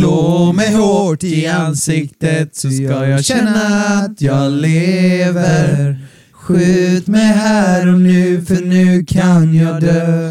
[0.00, 3.66] Slå mig hårt i ansiktet så ska jag känna
[4.04, 5.98] att jag lever.
[6.32, 10.30] Skjut mig här och nu för nu kan jag dö.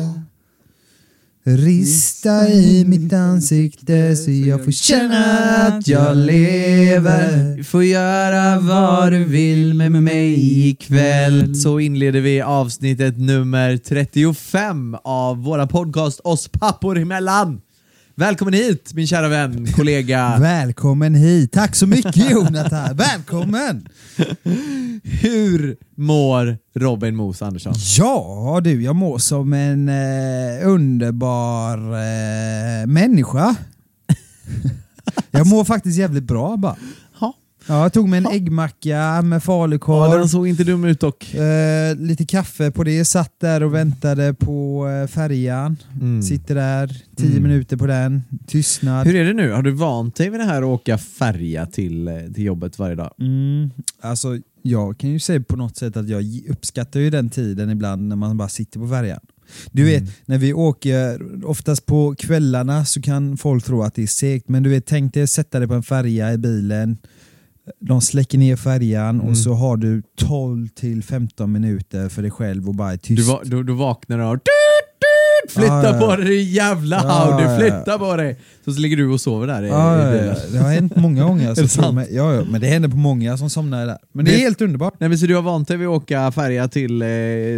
[1.43, 5.25] Rista i mitt ansikte så jag får känna
[5.67, 7.57] att jag lever.
[7.57, 11.55] Du får göra vad du vill med mig ikväll.
[11.55, 17.61] Så inleder vi avsnittet nummer 35 av våra podcast Oss pappor emellan.
[18.19, 20.37] Välkommen hit min kära vän, kollega.
[20.39, 21.51] Välkommen hit.
[21.51, 22.95] Tack så mycket Jonathan.
[22.95, 23.87] Välkommen!
[25.03, 27.73] Hur mår Robin Mos Andersson?
[27.97, 33.55] Ja du, jag mår som en eh, underbar eh, människa.
[35.31, 36.75] jag mår faktiskt jävligt bra bara.
[37.69, 37.75] Ja.
[37.75, 41.33] Ja, jag tog mig en äggmacka med Ja, falukorv, den såg inte dum ut dock.
[41.33, 45.77] eh, lite kaffe på det, satt där och väntade på eh, färjan.
[46.01, 46.21] Mm.
[46.21, 47.43] Sitter där, tio Mm.
[47.43, 49.07] minuter på den, tystnad.
[49.07, 49.51] Hur är det nu?
[49.51, 52.95] Har du vant dig vid det här att åka färja till, eh, till jobbet varje
[52.95, 53.13] dag?
[53.19, 53.69] Mm,
[54.01, 58.07] alltså, jag kan ju säga på något sätt att jag uppskattar ju den tiden ibland
[58.07, 59.19] när man bara sitter på färjan.
[59.71, 64.07] Du vet, när vi åker, oftast på kvällarna så kan folk tro att det är
[64.07, 66.97] segt, men du vet, tänk dig att sätta dig på en färja i bilen,
[67.79, 69.27] de släcker ner färjan Mm.
[69.31, 73.17] och så har du 12 till 15 minuter för dig själv och bara är tyst.
[73.27, 76.07] Du, va, du, du vaknar och tut, tut, flytta Ja, ja.
[76.07, 77.57] på dig din jävla ja, ja.
[77.59, 78.39] flytta på dig!
[78.65, 80.35] Så, så ligger du och sover där i, Ja, i bilen.
[80.51, 81.49] det har hänt många gånger.
[81.63, 83.97] Är Så mig, ja, ja, men det händer på många som somnar där.
[84.13, 84.93] Men det är Det- helt underbart.
[84.99, 87.07] Nej, men så du har vant dig vid att åka färja till eh,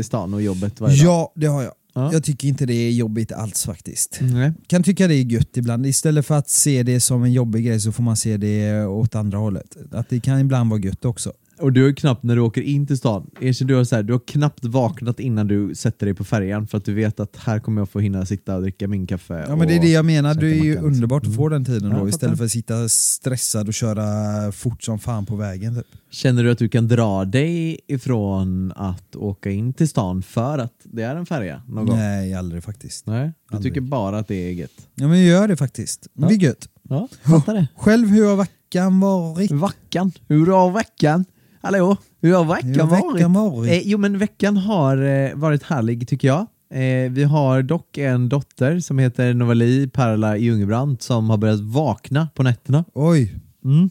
[0.03, 1.11] stan och jobbet varje dag?
[1.13, 1.71] Ja, det har jag.
[1.93, 2.13] Ja.
[2.13, 4.19] Jag tycker inte det är jobbigt alls faktiskt.
[4.21, 4.51] Nej.
[4.67, 5.85] Kan tycka det är gött ibland.
[5.85, 9.15] Istället för att se det som en jobbig grej så får man se det åt
[9.15, 9.77] andra hållet.
[9.91, 11.33] Att det kan ibland vara gött också.
[11.61, 13.95] Och du har ju knappt när du åker in till stan, erkänn du har, så
[13.95, 17.19] här, du har knappt vaknat innan du sätter dig på färjan för att du vet
[17.19, 19.45] att här kommer jag få hinna sitta och dricka min kaffe.
[19.47, 20.85] Ja men det är det jag menar, det är ju macka, liksom.
[20.85, 24.51] underbart att få den tiden Ja, då jag istället för att sitta stressad och köra
[24.51, 25.75] fort som fan på vägen.
[25.75, 25.87] Typ.
[26.11, 30.73] Känner du att du kan dra dig ifrån att åka in till stan för att
[30.83, 31.97] det är en färja någon gång?
[31.97, 33.07] Nej, aldrig faktiskt.
[33.07, 33.73] Nej, du Aldrig.
[33.73, 34.87] tycker bara att det är gött?
[34.95, 36.07] Ja men jag gör det faktiskt.
[36.13, 36.67] Men Det är gött.
[36.89, 37.67] Ja, fattar det.
[37.75, 39.51] Själv, hur har veckan varit?
[39.51, 41.25] Veckan, hur har veckan?
[41.61, 43.15] Hallå, hur har veckan, Hur har varit?
[43.15, 43.71] veckan varit?
[43.71, 46.39] Eh, jo men veckan har eh, varit härlig tycker jag.
[46.73, 52.27] Eh, vi har dock en dotter som heter Novali Perla Ljungebrandt som har börjat vakna
[52.35, 52.85] på nätterna.
[52.93, 53.35] Oj,
[53.65, 53.89] Mm.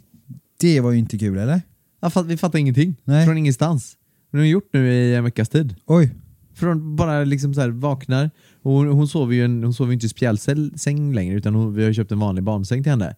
[0.61, 1.63] det var ju inte kul eller?
[2.01, 2.97] Ja, fatt, vi fattar ingenting.
[3.05, 3.27] Nej.
[3.27, 3.97] Från ingenstans.
[4.33, 5.77] Har hon gjort nu i en veckas tid.
[5.87, 6.11] Oj.
[6.55, 8.31] Från bara liksom så här vaknar,
[8.63, 11.85] och hon, hon sover ju en, hon sover inte i spjälsäng längre utan hon, vi
[11.85, 13.17] har köpt en vanlig barnsäng till henne.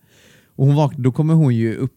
[0.57, 1.93] Och hon vaknar, då kommer hon ju upp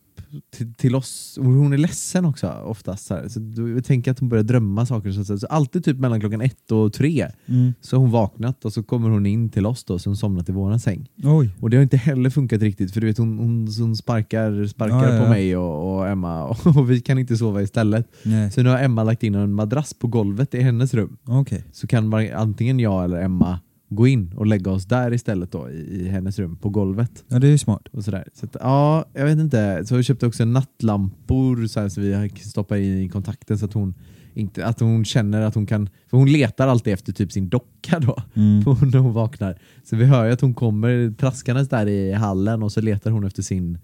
[0.58, 3.06] till, till oss, och hon är ledsen också oftast.
[3.06, 3.28] Så, här.
[3.30, 3.40] så
[3.76, 5.12] jag tänker att hon börjar drömma saker.
[5.12, 7.74] Så, så, så alltid typ mellan klockan ett och tre Mm.
[7.82, 10.50] så har hon vaknat och så kommer hon in till oss då, så hon somnat
[10.50, 11.10] i våran säng.
[11.24, 11.50] Oj.
[11.60, 15.14] Och det har inte heller funkat riktigt för du vet hon, hon, hon sparkar, sparkar
[15.14, 15.30] Ja, på ja.
[15.30, 18.08] mig och, och Emma och, och vi kan inte sova istället.
[18.24, 18.52] Nej.
[18.52, 21.18] Så nu har Emma lagt in en madrass på golvet i hennes rum.
[21.28, 21.64] Okej.
[21.72, 23.60] Så kan var- antingen jag eller Emma
[23.96, 27.24] gå in och lägga oss där istället då i, i hennes rum på golvet.
[27.28, 27.88] Ja det är ju smart.
[27.92, 28.28] Och sådär.
[28.34, 29.86] Så att, ja, jag vet inte.
[29.86, 33.66] Så jag köpte också nattlampor så, här, så vi har stoppat in i kontakten så
[33.66, 33.94] att hon
[34.34, 38.00] inte, att hon känner att hon kan, för hon letar alltid efter typ sin docka
[38.00, 38.60] då Mm.
[38.92, 39.60] när hon vaknar.
[39.84, 43.24] Så vi hör ju att hon kommer traskandes där i hallen och så letar hon
[43.24, 43.78] efter sin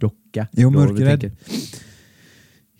[0.00, 0.46] docka.
[0.52, 1.30] Är hon vi mörkrädd?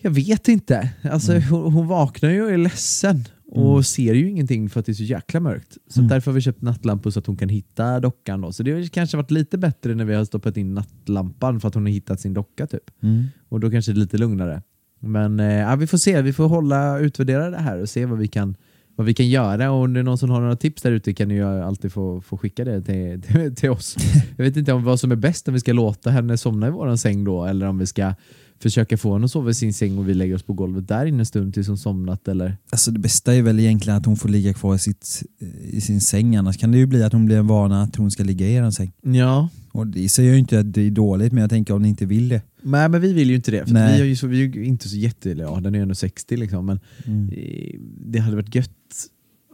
[0.01, 0.91] Jag vet inte.
[1.13, 1.43] Alltså, Mm.
[1.49, 3.25] hon, hon vaknar ju och är ledsen
[3.55, 3.83] och Mm.
[3.83, 5.77] ser ju ingenting för att det är så jäkla mörkt.
[5.89, 6.09] Så Mm.
[6.09, 8.41] därför har vi köpt nattlampor så att hon kan hitta dockan.
[8.41, 8.53] Då.
[8.53, 11.75] Så det har kanske varit lite bättre när vi har stoppat in nattlampan för att
[11.75, 12.91] hon har hittat sin docka typ.
[13.03, 13.25] Mm.
[13.49, 14.63] Och då kanske det är lite lugnare.
[15.01, 18.19] Men eh, ja, vi får se, vi får hålla, utvärdera det här och se vad
[18.19, 18.57] vi kan
[18.97, 21.15] vad vi kan göra och om det är någon som har några tips där ute
[21.15, 23.97] kan ni ju alltid få, få skicka det till, till, till oss.
[24.37, 26.71] Jag vet inte om vad som är bäst, om vi ska låta henne somna i
[26.71, 28.15] våran säng då eller om vi ska
[28.65, 31.07] försöka få henne att sova i sin säng och vi lägger oss på golvet där
[31.07, 32.57] inne en stund tills hon somnat eller?
[32.71, 35.23] Alltså det bästa är väl egentligen att hon får ligga kvar i, sitt,
[35.71, 38.11] i sin säng, annars kan det ju bli att hon blir en vana att hon
[38.11, 38.93] ska ligga i er säng.
[39.03, 41.83] Ja, Och det säger jag ju inte att det är dåligt, men jag tänker om
[41.83, 42.43] ni inte vill det.
[42.63, 44.65] Nej men vi vill ju inte det, för vi är ju så, vi är ju
[44.65, 47.29] inte så jätte, ja den är ju ändå 60 liksom, men Mm.
[47.29, 48.71] eh, det hade varit gött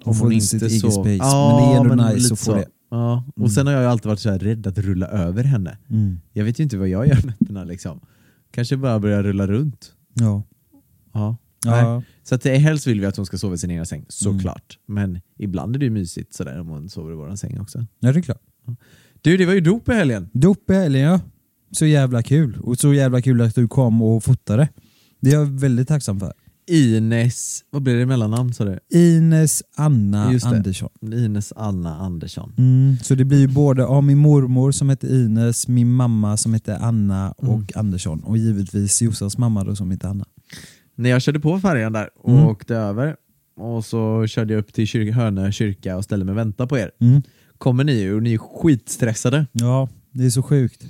[0.05, 1.11] Och få hon sitt inte eget så- space.
[1.17, 2.65] Ja, men det är ändå nice att få det.
[2.91, 3.51] Ja, och Mm.
[3.51, 5.79] sen har jag alltid varit så här rädd att rulla över henne.
[5.91, 6.21] Mm.
[6.33, 8.01] Jag vet ju inte vad jag gör med nätterna liksom.
[8.51, 9.93] Kanske bara börja rulla runt.
[10.15, 10.43] Ja.
[11.13, 11.37] Ja.
[11.65, 12.03] Ja.
[12.23, 14.07] Så att det, helst vill vi att hon ska sova i sin egen säng, Mm.
[14.11, 14.79] såklart.
[14.87, 17.87] Men ibland är det ju mysigt sådär om hon sover i våran säng också.
[18.01, 18.43] ja, det är klart.
[19.23, 20.29] Du, det var ju dop i helgen.
[20.33, 21.21] Dop i helgen ja.
[21.73, 22.59] Så jävla kul.
[22.63, 24.69] Och så jävla kul att du kom och fotade.
[25.21, 26.33] Det är jag väldigt tacksam för.
[26.71, 28.79] Ines, vad blir det mellannamn sa du?
[28.99, 30.25] Ines Anna.
[30.45, 30.89] Andersson.
[31.03, 32.53] Ines Anna Andersson.
[32.59, 36.55] Mm, så det blir ju både av min mormor som heter Ines, min mamma som
[36.55, 37.67] heter Anna och Mm.
[37.75, 40.25] Andersson och givetvis Jossans mamma då som heter Anna.
[40.95, 42.45] När jag körde på färjan där och Mm.
[42.47, 43.17] åkte över
[43.57, 46.79] och så körde jag upp till kyr- Hönö kyrka och ställde mig och väntade på
[46.79, 46.91] er.
[47.01, 47.23] Mm.
[47.59, 49.47] Kommer ni och ni är skitstressade.
[49.53, 50.85] Ja, det är så sjukt.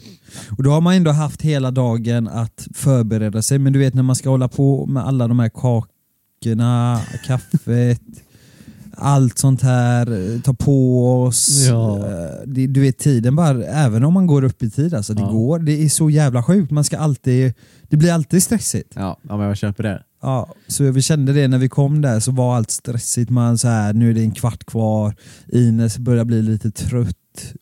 [0.56, 4.02] Och då har man ändå haft hela dagen att förbereda sig, men du vet när
[4.02, 8.00] man ska hålla på med alla de här kakorna, kaffet,
[8.94, 11.67] allt sånt här, ta på oss.
[11.69, 11.99] Ja.
[11.99, 15.22] Eh, Det, du vet tiden bara, även om man går upp i tid, alltså det
[15.22, 15.31] Ja.
[15.31, 16.70] går, det är så jävla sjukt.
[16.70, 17.52] Man ska alltid,
[17.88, 18.93] det blir alltid stressigt.
[18.94, 20.02] Ja, ja men jag köper det.
[20.22, 23.31] Ja, så vi kände det när vi kom där så var allt stressigt.
[23.31, 25.14] Man så här, nu är det en kvart kvar,
[25.52, 27.17] Ines börjar bli lite trött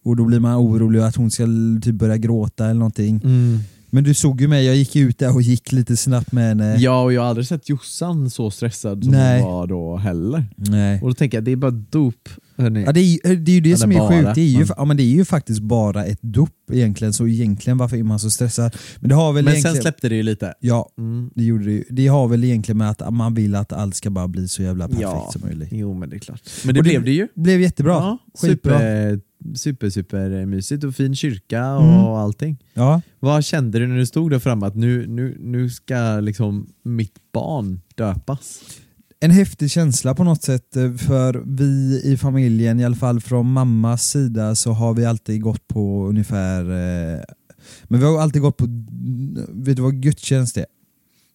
[0.04, 1.46] och då blir man orolig att hon ska
[1.82, 3.20] typ börja gråta eller någonting.
[3.90, 6.76] Men du såg ju mig, jag gick ut där och gick lite snabbt med henne.
[6.76, 9.42] Ja, och jag har aldrig sett Jossan så stressad som Nej.
[9.42, 10.46] hon var då heller.
[10.56, 11.02] Nej.
[11.02, 12.28] Och då tänker jag, det är bara dop.
[12.60, 14.08] Ja, det, är, det är ju det Eller som är bara.
[14.08, 14.68] sjukt, det är, ju, Mm.
[14.76, 18.18] ja, men det är ju faktiskt bara ett dop egentligen, så egentligen varför är man
[18.18, 18.76] så stressad?
[19.00, 19.74] Men det har väl men egentligen...
[19.76, 20.54] sen släppte det ju lite.
[20.60, 21.30] Ja, Mm.
[21.34, 21.84] det gjorde det ju.
[21.90, 24.84] Det har väl egentligen med att man vill att allt ska bara bli så jävla
[24.88, 25.28] perfekt Ja.
[25.32, 25.68] som möjligt.
[25.72, 26.40] Jo, men det är klart.
[26.64, 27.28] Men det Och blev det ju.
[27.34, 27.92] Blev jättebra.
[27.92, 28.72] Ja, Skitbra.
[28.78, 29.20] super,
[29.56, 32.04] super, super mysigt och fin kyrka och Mm.
[32.04, 32.56] allting.
[32.74, 33.00] Ja.
[33.20, 37.14] Vad kände du när du stod där framme att nu, nu, nu ska liksom mitt
[37.32, 38.60] barn döpas?
[39.20, 43.52] En häftig känsla på något sätt eh, för vi i familjen, i alla fall från
[43.52, 47.22] mammas sida så har vi alltid gått på ungefär eh,
[47.84, 48.66] men vi har alltid gått på,
[49.48, 50.66] vet du vad gudstjänst är?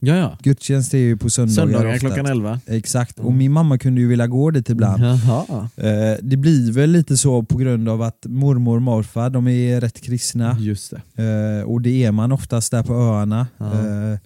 [0.05, 0.37] Ja, ja.
[0.43, 2.59] Gudstjänst är ju på söndagar, Söndagar klockan 11.
[2.65, 3.37] Exakt, och Mm.
[3.37, 5.03] min mamma kunde ju vilja gå dit ibland.
[5.03, 5.69] Jaha.
[5.77, 9.81] Eh, det blir väl lite så på grund av att mormor och morfar, de är
[9.81, 10.57] rätt kristna.
[10.59, 11.59] Just det.
[11.61, 13.47] Eh, och det är man oftast där på öarna.
[13.57, 13.65] Ja.
[13.65, 14.19] Eh,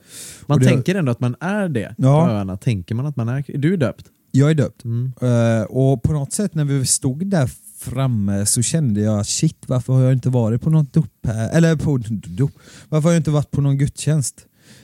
[0.46, 2.26] Man det- tänker ändå att man är det Ja.
[2.26, 2.58] på öarna.
[2.58, 4.06] Tänker man att man är Du är döpt?
[4.32, 4.84] jag är döpt.
[4.84, 5.14] Mm.
[5.22, 7.50] Eh, och på något sätt när vi stod där
[7.80, 11.50] framme så kände jag shit varför har jag inte varit på något dop här?
[11.58, 11.98] Eller på
[12.28, 12.52] dop.
[12.90, 14.36] Varför har jag inte varit på någon gudstjänst?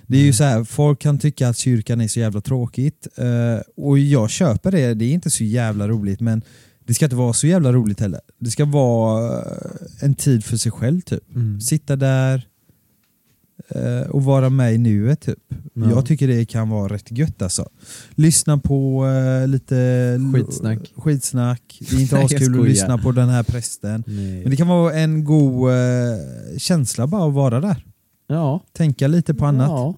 [0.08, 3.62] Det är ju så här, folk kan tycka att kyrkan är så jävla tråkigt eh,
[3.76, 6.42] och jag köper det, det är inte så jävla roligt men
[6.86, 8.22] det ska inte vara så jävla roligt heller.
[8.40, 9.46] Det ska vara eh,
[10.02, 11.36] en tid för sig själv typ.
[11.36, 11.62] Mm.
[11.62, 12.48] Sitta där
[13.70, 15.40] eh, och vara med i nuet typ.
[15.74, 15.90] Ja.
[15.90, 17.70] Jag tycker det kan vara rätt gött alltså.
[18.12, 20.94] Lyssna på eh, lite Skitsnack.
[20.96, 21.78] skitsnack.
[21.90, 24.04] Det är inte askul att lyssna på den här prästen.
[24.08, 24.42] Nej.
[24.42, 25.78] Men det kan vara en god eh,
[26.58, 27.86] känsla bara att vara där.
[28.28, 28.64] Ja.
[28.74, 29.70] Tänka lite på annat.
[29.70, 29.96] Ja.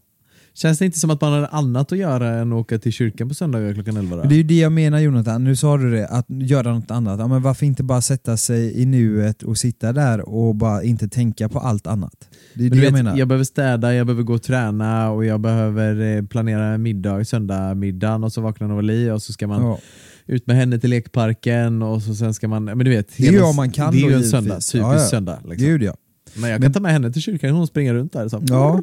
[0.54, 3.27] Känns det inte som att man har annat att göra än att åka till kyrkan
[3.30, 4.16] på söndagar klockan 11?
[4.16, 4.22] Då?
[4.22, 6.92] Men Det är ju det jag menar Jonathan, nu sa du det, att göra något
[6.92, 7.19] annat.
[7.19, 11.08] Ja, men varför inte bara sätta sig i nuet och sitta där och bara inte
[11.08, 12.29] tänka på allt annat?
[12.53, 13.17] Det är Men det jag vet, menar.
[13.17, 18.24] jag behöver städa, jag behöver gå och träna och jag behöver eh, planera middag, söndagmiddagen
[18.24, 19.79] och så vaknar Novali och så ska man ja.
[20.25, 23.17] ut med henne till lekparken och så sen ska man, men du vet.
[23.17, 24.32] Det är ju om man kan Det är ju en givetvis.
[24.32, 25.00] söndag, typisk Ja, ja.
[25.00, 25.39] söndag.
[25.46, 25.67] Liksom.
[25.67, 25.94] Gud ja.
[26.36, 28.30] Men jag kan Men- ta med henne till kyrkan, hon springer runt där.
[28.30, 28.44] Så.
[28.48, 28.80] Ja.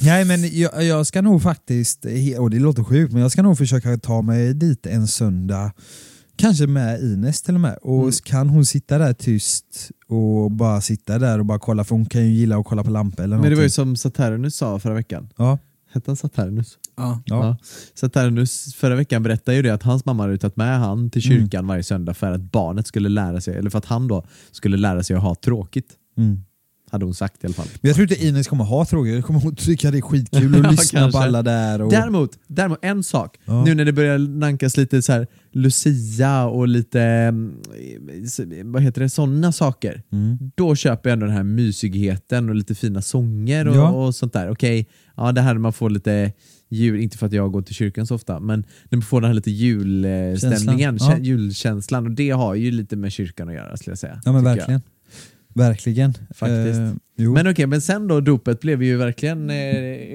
[0.00, 2.06] Nej men jag, jag ska nog faktiskt,
[2.38, 5.72] och det låter sjukt, men jag ska nog försöka ta mig dit en söndag.
[6.36, 7.78] Kanske med Ines till och med.
[7.82, 8.12] Och Mm.
[8.24, 12.26] kan hon sitta där tyst och bara sitta där och bara kolla, för hon kan
[12.26, 13.70] ju gilla att kolla på lampor eller Men det var ju någonting.
[13.70, 15.28] som Saturnus sa förra veckan.
[15.36, 15.58] Ja.
[15.92, 16.78] Hette han Saturnus?
[16.96, 17.22] Ja.
[17.24, 17.56] Ja.
[17.94, 21.38] Saturnus förra veckan berättade ju det att hans mamma hade tagit med han till Mm.
[21.42, 24.76] kyrkan varje söndag för att barnet skulle lära sig, eller för att han då skulle
[24.76, 25.86] lära sig att ha tråkigt.
[26.18, 26.38] Mm.
[26.90, 27.66] Hade hon sagt i alla fall.
[27.80, 30.54] Men jag tror inte Ines kommer ha tråkigt, jag kommer hon tycka det är skitkul
[30.54, 31.18] att Ja, lyssna på kanske.
[31.20, 31.82] alla där.
[31.82, 31.90] Och...
[31.90, 33.36] Däremot, däremot, en sak.
[33.44, 33.64] Ja.
[33.64, 37.54] Nu när det börjar nankas lite så här Lucia och lite, mm,
[38.64, 40.02] vad heter det, sådana saker.
[40.12, 40.38] Mm.
[40.54, 43.88] Då köper jag ändå den här mysigheten och lite fina sånger och, Ja.
[43.90, 44.50] och sånt där.
[44.50, 46.32] Okej, ja det här man får lite
[46.68, 49.28] jul, inte för att jag går till kyrkan så ofta, men när man får den
[49.28, 53.92] här lite julstämningen, Känslan, julkänslan och det har ju lite med kyrkan att göra skulle
[53.92, 54.20] jag säga.
[54.24, 54.80] Ja men tycker jag.
[55.54, 56.14] Verkligen.
[56.34, 56.78] Faktiskt.
[57.18, 57.30] Eh.
[57.32, 59.56] Men okej, men sen då dopet blev ju verkligen, eh,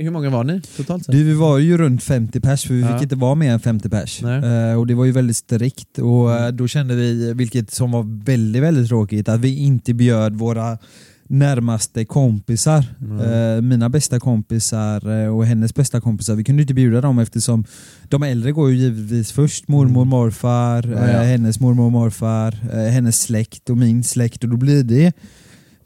[0.03, 1.15] hur många var ni totalt sett?
[1.15, 2.93] Du, vi var ju runt 50 pers, för vi Ja.
[2.93, 4.23] fick inte vara mer än 50 pers.
[4.23, 8.25] Eh, och det var ju väldigt strikt och eh, då kände vi, vilket som var
[8.25, 10.77] väldigt, väldigt tråkigt, att vi inte bjöd våra
[11.27, 12.85] närmaste kompisar.
[13.23, 16.35] Eh, mina bästa kompisar eh, och hennes bästa kompisar.
[16.35, 17.65] Vi kunde inte bjuda dem eftersom
[18.03, 19.67] de äldre går ju givetvis först.
[19.67, 21.07] Mormor, morfar, Ja, ja.
[21.07, 24.43] Eh, hennes mormor morfar, eh, hennes släkt och min släkt.
[24.43, 25.13] Och då blir det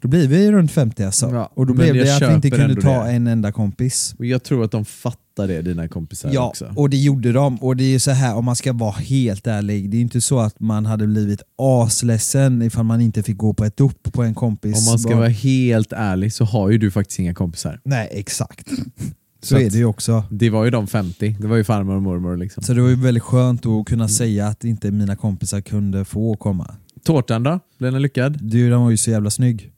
[0.00, 1.30] då blir vi runt 50 alltså.
[1.32, 3.10] Ja, och då blev det att vi inte kunde ta det.
[3.10, 4.14] en enda kompis.
[4.18, 6.72] Och jag tror att de fattar det, dina kompisar Ja, också.
[6.76, 7.56] och det gjorde de.
[7.56, 10.02] Och det är ju så här, om man ska vara helt ärlig, det är ju
[10.02, 14.12] inte så att man hade blivit asledsen ifall man inte fick gå på ett dop
[14.12, 14.78] på en kompis.
[14.86, 15.18] Om man ska barn.
[15.18, 17.80] vara helt ärlig så har ju du faktiskt inga kompisar.
[17.84, 18.68] Nej, exakt.
[19.40, 20.24] Så, Så är det ju också.
[20.30, 22.62] Det var ju de 50, det var ju farmor och mormor liksom.
[22.62, 24.08] Så det var ju väldigt skönt att kunna Mm.
[24.08, 26.74] säga att inte mina kompisar kunde få komma.
[27.04, 27.60] Tårtan då?
[27.78, 28.38] Blev den lyckad?
[28.42, 29.72] Du, den var ju så jävla snygg.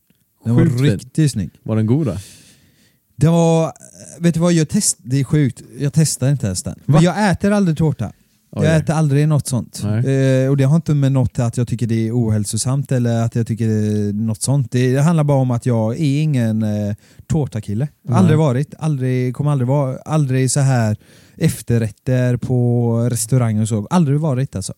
[0.45, 1.51] Den Sjukt var riktigt snygg.
[1.63, 2.17] Var den god då?
[3.21, 3.73] Det var,
[4.19, 6.81] vet du vad, jag test, det är sjukt, jag testar inte ens den.
[6.87, 8.13] Men jag äter aldrig tårta.
[8.53, 8.67] Oj.
[8.67, 9.83] Jag äter aldrig något sånt.
[9.85, 13.35] Eh, och det har inte med något att jag tycker det är ohälsosamt eller att
[13.35, 14.71] jag tycker det är något sånt.
[14.71, 16.95] Det, det handlar bara om att jag är ingen eh,
[17.27, 17.89] tårtakille.
[18.03, 18.19] Nej.
[18.19, 20.97] Aldrig varit, aldrig, kommer aldrig vara, aldrig så här
[21.37, 23.87] efterrätter på restaurang och så.
[23.91, 24.73] Aldrig varit alltså.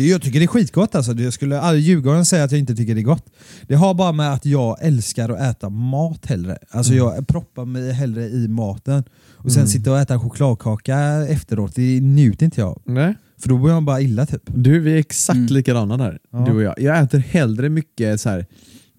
[0.00, 1.12] Jag tycker det är skitgott alltså.
[1.12, 3.26] Jag skulle aldrig ljuga och säga att jag inte tycker det är gott.
[3.68, 6.58] Det har bara med att jag älskar att äta mat hellre.
[6.70, 7.04] Alltså Mm.
[7.04, 9.04] jag proppar mig hellre i maten.
[9.32, 10.98] Och sen sitta och äta chokladkaka
[11.28, 12.80] efteråt, det njuter inte jag.
[12.84, 13.14] Nej.
[13.38, 14.42] För då blir man bara illa typ.
[14.46, 15.46] Du, vi är exakt Mm.
[15.52, 16.38] likadana där, Ja.
[16.38, 16.74] du och jag.
[16.80, 18.46] Jag äter hellre mycket så här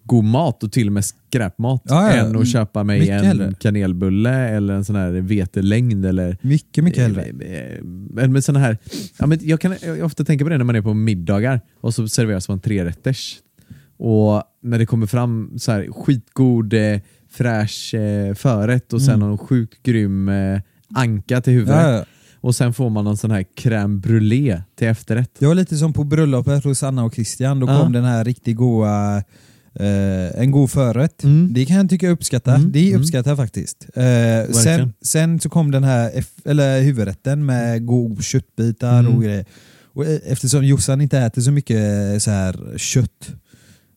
[0.07, 2.13] god mat och till och med skräpmat Ja, ja.
[2.13, 2.45] än att Mm.
[2.45, 3.53] köpa mig Mycket en hellre.
[3.59, 7.23] kanelbulle eller en sån här vetelängd eller Mycket, mycket hellre.
[7.23, 8.77] Eh, Men med såna här,
[9.19, 11.93] ja, men jag kan jag ofta tänka på det när man är på middagar och
[11.93, 13.35] så serveras man trerätters.
[13.97, 16.99] Och när det kommer fram så här skitgod eh,
[17.31, 19.27] fräsch eh, förrätt och sen Mm.
[19.29, 20.61] någon sjukt grym eh,
[20.95, 21.75] anka till huvudet.
[21.87, 22.05] Ja.
[22.41, 25.31] Och sen får man någon sån här crème brûlée till efterrätt.
[25.39, 28.57] Det var lite som på bröllopet hos Anna och Christian, då kom den här riktigt
[28.57, 29.23] goa
[29.79, 31.23] eh, en god förrätt.
[31.23, 31.53] Mm.
[31.53, 32.55] Det kan jag tycka jag uppskattar.
[32.55, 33.01] Mm, Det mm.
[33.01, 33.87] uppskattar jag faktiskt.
[33.95, 39.15] Eh, sen, sen så kom den här eff- eller huvudrätten med god köttbitar Mm.
[39.15, 39.45] och grejer.
[39.93, 41.77] Och eh, eftersom Jossan inte äter så mycket
[42.13, 43.29] eh, så här kött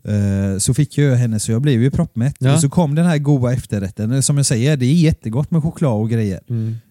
[0.04, 2.34] eh, så fick jag henne så jag blev ju proppmätt.
[2.38, 2.54] Ja.
[2.54, 4.22] Och så kom den här goda efterrätten.
[4.22, 6.40] Som jag säger, det är jättegott med choklad och grejer.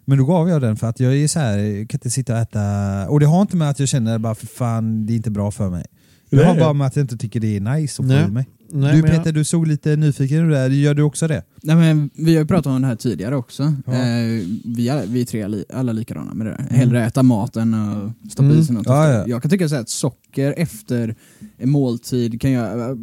[0.05, 2.34] Men då gav jag den för att jag är så här, jag kan inte sitta
[2.34, 3.05] och äta...
[3.10, 5.51] Och det har inte med att jag känner bara för fan, det är inte bra
[5.51, 5.86] för mig.
[6.29, 8.46] Det har bara med att jag inte tycker det är nice att få i mig.
[8.71, 10.69] Nej, du men jag- Peter, du såg lite nyfiken ut där.
[10.69, 11.43] Gör du också det?
[11.63, 13.73] Nej, men vi har ju pratat om det här tidigare också.
[13.85, 13.93] Ja.
[13.93, 16.77] Eh, vi, är, vi tre är li, alla likadana med det där.
[16.77, 18.59] Hellre äta maten och stoppa Mm.
[18.59, 18.85] i sig något.
[18.88, 19.23] Ja, ja.
[19.27, 21.15] Jag kan tycka så att socker efter
[21.57, 22.97] en måltid kan göra,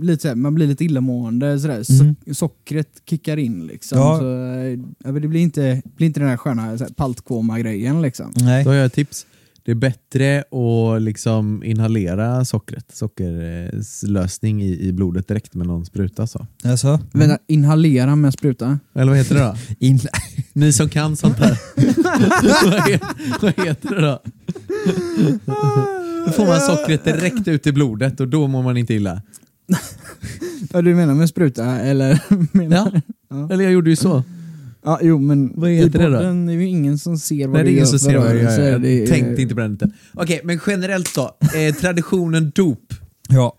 [0.00, 1.60] lite så här, man blir lite illamående.
[1.60, 1.82] Så där.
[1.82, 2.16] So Mm.
[2.32, 3.98] sockret kickar in liksom.
[3.98, 4.18] Ja.
[4.18, 4.42] Så,
[5.08, 8.32] eh, det blir inte, blir inte den här sköna paltkoma-grejen liksom.
[8.36, 8.64] Nej.
[8.64, 9.26] Då har jag ett tips.
[9.68, 16.26] Det är bättre att liksom inhalera sockret, sockerlösning i, i blodet direkt med någon spruta.
[16.26, 16.46] Så.
[16.64, 18.78] Alltså, Vänta, inhalera med spruta?
[18.94, 19.56] Eller vad heter det då?
[19.86, 20.00] in...
[20.52, 21.58] Ni som kan sånt här.
[22.64, 23.00] vad, he-
[23.40, 24.22] vad heter det då?
[26.26, 29.22] Då får man sockret direkt ut i blodet och då mår man inte illa.
[30.72, 32.20] Ja, du menar med spruta eller?
[32.56, 33.48] menar, Ja.
[33.52, 34.22] Eller jag gjorde ju så.
[34.84, 36.16] Ja, jo men Vad heter i det då?
[36.16, 38.26] podden är ju ingen som ser vad Nej, det är du ingen som ser vad
[38.26, 38.70] rörelser.
[38.70, 38.78] gör.
[38.78, 39.90] Det Jag tänkte inte på den lite.
[40.14, 41.36] Okej, men generellt då.
[41.56, 42.94] Eh, traditionen dop.
[43.28, 43.54] Ja.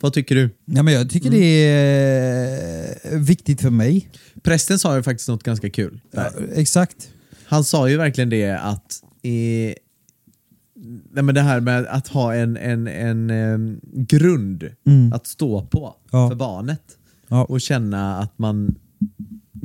[0.00, 0.50] Vad tycker du?
[0.64, 4.08] ja, men jag tycker det är eh, viktigt för mig.
[4.42, 6.00] Prästen sa ju faktiskt något ganska kul.
[6.10, 7.08] Ja, exakt.
[7.44, 9.74] Han sa ju verkligen det att eh,
[11.12, 15.12] nej men det här med att ha en, en, en em, grund Mm.
[15.12, 16.28] att stå på Ja.
[16.28, 16.82] för barnet
[17.28, 17.44] Ja.
[17.44, 18.74] och känna att man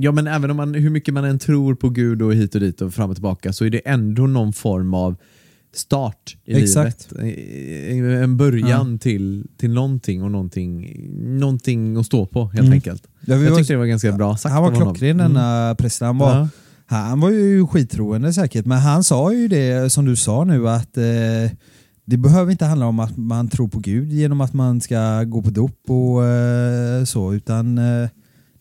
[0.01, 2.61] Ja men även om man, hur mycket man än tror på Gud och hit och
[2.61, 5.15] dit och fram och tillbaka så är det ändå någon form av
[5.73, 7.11] start i Exakt.
[7.11, 8.15] livet.
[8.17, 10.95] Eh, En början till, till någonting och någonting,
[11.39, 12.73] någonting att stå på helt Mm.
[12.73, 13.03] enkelt.
[13.25, 15.33] Ja, Jag var- tyckte det var ganska bra sagt Han var klockren Mm.
[15.33, 16.05] denna prästen.
[16.07, 16.47] Han var, Ja.
[16.85, 20.97] Han var ju skittroende säkert, men han sa ju det som du sa nu att
[20.97, 21.03] eh,
[22.05, 25.41] det behöver inte handla om att man tror på Gud genom att man ska gå
[25.41, 28.09] på dop och eh, så, utan eh,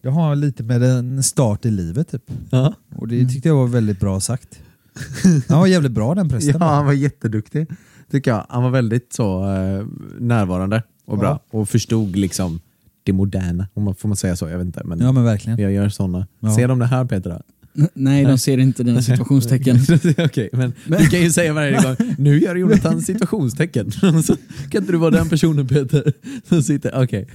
[0.03, 2.31] det har lite med en start i livet typ.
[2.51, 2.75] Ja.
[2.97, 4.61] Och det tyckte jag var väldigt bra sagt.
[5.49, 6.57] Han var jävligt bra den prästen.
[6.61, 7.67] Ja, han var jätteduktig.
[8.11, 8.47] Tycker jag.
[8.49, 9.87] Han var väldigt så eh,
[10.19, 12.61] närvarande och bra och förstod liksom
[13.03, 13.69] det moderna.
[13.75, 14.49] Om man, får man säga så?
[14.49, 14.85] Jag vet inte.
[14.85, 15.59] Men Ja men verkligen.
[15.59, 16.27] jag gör sådana.
[16.41, 16.55] Ja.
[16.55, 17.43] Ser de det här Petra?
[17.95, 19.79] Nej, de ser inte dina situationstecken.
[20.19, 23.93] Okej, men, du kan ju säga varje gång, nu gör Jonathan situationstecken.
[24.25, 24.37] så
[24.71, 26.13] kan inte du vara den personen Peter?
[26.49, 27.29] Som sitter, okej.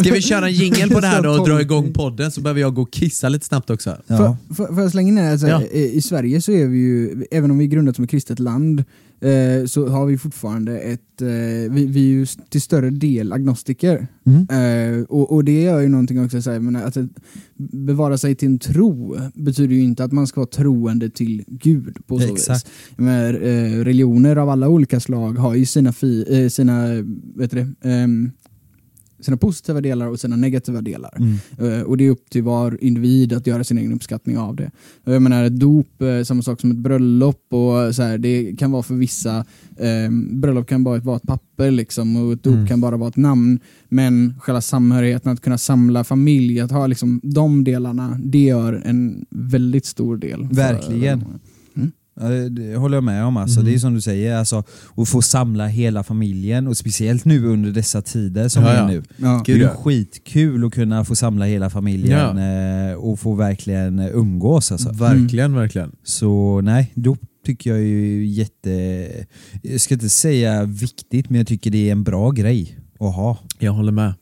[0.00, 2.60] Ska vi köra en jingel på det här då och dra igång podden så behöver
[2.60, 3.96] jag gå och kissa lite snabbt också.
[4.06, 4.36] Ja.
[4.56, 5.18] Får, jag slänga in?
[5.18, 5.62] Alltså, Ja.
[5.62, 8.38] i, I Sverige så är vi ju, även om vi är grundat som ett kristet
[8.38, 8.84] land,
[9.20, 14.06] eh, så har vi fortfarande ett, eh, vi, vi är ju till större del agnostiker.
[14.26, 14.46] Mm.
[14.50, 16.96] Eh, och, och det gör ju någonting också, så här, men att
[17.72, 22.06] bevara sig till en tro betyder ju inte att man ska vara troende till Gud
[22.06, 22.66] på så Exakt.
[22.66, 22.72] vis.
[22.96, 26.86] Men, eh, religioner av alla olika slag har ju sina, fi, eh, sina,
[27.36, 28.30] vet du det, ehm,
[29.20, 31.14] sina positiva delar och sina negativa delar.
[31.18, 31.36] Mm.
[31.78, 34.70] Eh, och det är upp till var individ att göra sin egen uppskattning av det.
[35.04, 38.56] Och Jag menar ett dop, eh, samma sak som ett bröllop och så här, det
[38.58, 39.36] kan vara för vissa,
[39.76, 42.66] eh, bröllop kan bara vara ett papper liksom och ett dop Mm.
[42.66, 43.58] kan bara vara ett namn.
[43.88, 49.26] Men själva samhörigheten, att kunna samla familj, att ha liksom de delarna, det gör en
[49.30, 50.48] väldigt stor del.
[50.48, 51.24] för- Verkligen.
[52.20, 53.36] Ja, det, det håller jag med om.
[53.36, 53.60] Alltså.
[53.60, 53.70] Mm.
[53.72, 54.62] Det är som du säger, alltså,
[54.96, 58.86] att få samla hela familjen och speciellt nu under dessa tider som Ja, är ja.
[58.86, 59.02] nu.
[59.16, 59.42] Ja.
[59.46, 59.68] Det är ju ja.
[59.74, 64.72] skitkul att kunna få samla hela familjen eh, och få verkligen eh, umgås.
[64.72, 64.92] Alltså.
[64.92, 65.92] Verkligen, verkligen.
[66.04, 69.06] Så nej, dop tycker jag är ju jätte...
[69.62, 73.38] Jag ska inte säga viktigt, men jag tycker det är en bra grej att ha.
[73.58, 74.14] Jag håller med.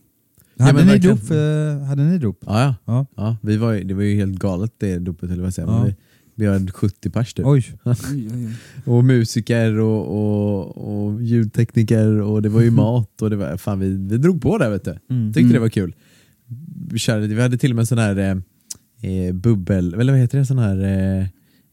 [0.59, 1.16] Hade, men ni, verkligen.
[1.16, 2.38] dop, eh, hade ni dop?
[2.47, 2.75] Ja, ja.
[2.87, 3.07] Ja.
[3.16, 5.68] ja vi var, ju- det var ju helt galet det dopet, eller vad säger.
[5.68, 5.87] Ja.
[6.38, 7.47] Vi, har 70 pers typ.
[7.47, 7.64] Oj.
[7.85, 8.54] Oj, oj, oj.
[8.85, 13.78] Och musiker och, och, och ljudtekniker och det var ju mat och det var, fan
[13.80, 14.99] vi, vi drog på det vet du.
[15.11, 15.33] Mm.
[15.33, 15.95] Tyckte det var kul.
[16.90, 18.37] Vi, körde, vi hade till och med en sån här eh,
[19.12, 21.26] eh, bubbel, eller vad heter det, sån här eh,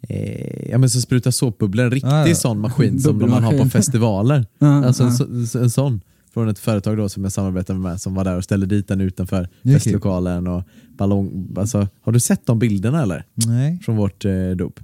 [0.10, 2.36] eh, ja men som sprutar såpbubblor, en riktig Ah, ja.
[2.36, 4.46] sån maskin som man har på festivaler.
[4.60, 5.46] Ja, Alltså en, ja.
[5.48, 6.02] så, en sån
[6.36, 9.02] från ett företag då som jag samarbetade med som var där och ställde dit den
[9.02, 10.64] utanför festlokalen och
[10.98, 11.56] ballong.
[11.58, 13.26] Alltså, har du sett de bilderna eller?
[13.34, 13.80] Nej.
[13.86, 14.80] Från vårt eh, dop?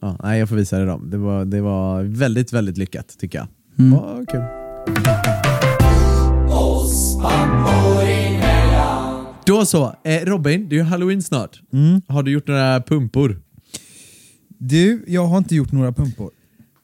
[0.00, 1.10] Ja, nej, jag får visa dig dem.
[1.10, 3.46] Det var, det var väldigt, väldigt lyckat tycker jag.
[3.78, 3.92] Mm.
[3.92, 4.40] Ja, kul.
[9.46, 11.60] Då så, eh, Robin, det är ju halloween snart.
[11.72, 12.02] Mm.
[12.06, 13.40] Har du gjort några pumpor?
[14.58, 16.30] Du, jag har inte gjort några pumpor.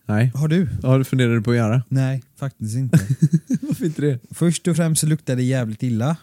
[0.07, 0.33] Nej.
[0.35, 0.69] Har du?
[0.83, 1.83] Vad har du funderat på att göra?
[1.89, 2.99] Nej, faktiskt inte.
[3.61, 4.19] Varför inte det?
[4.31, 6.17] Först och främst så luktar det jävligt illa.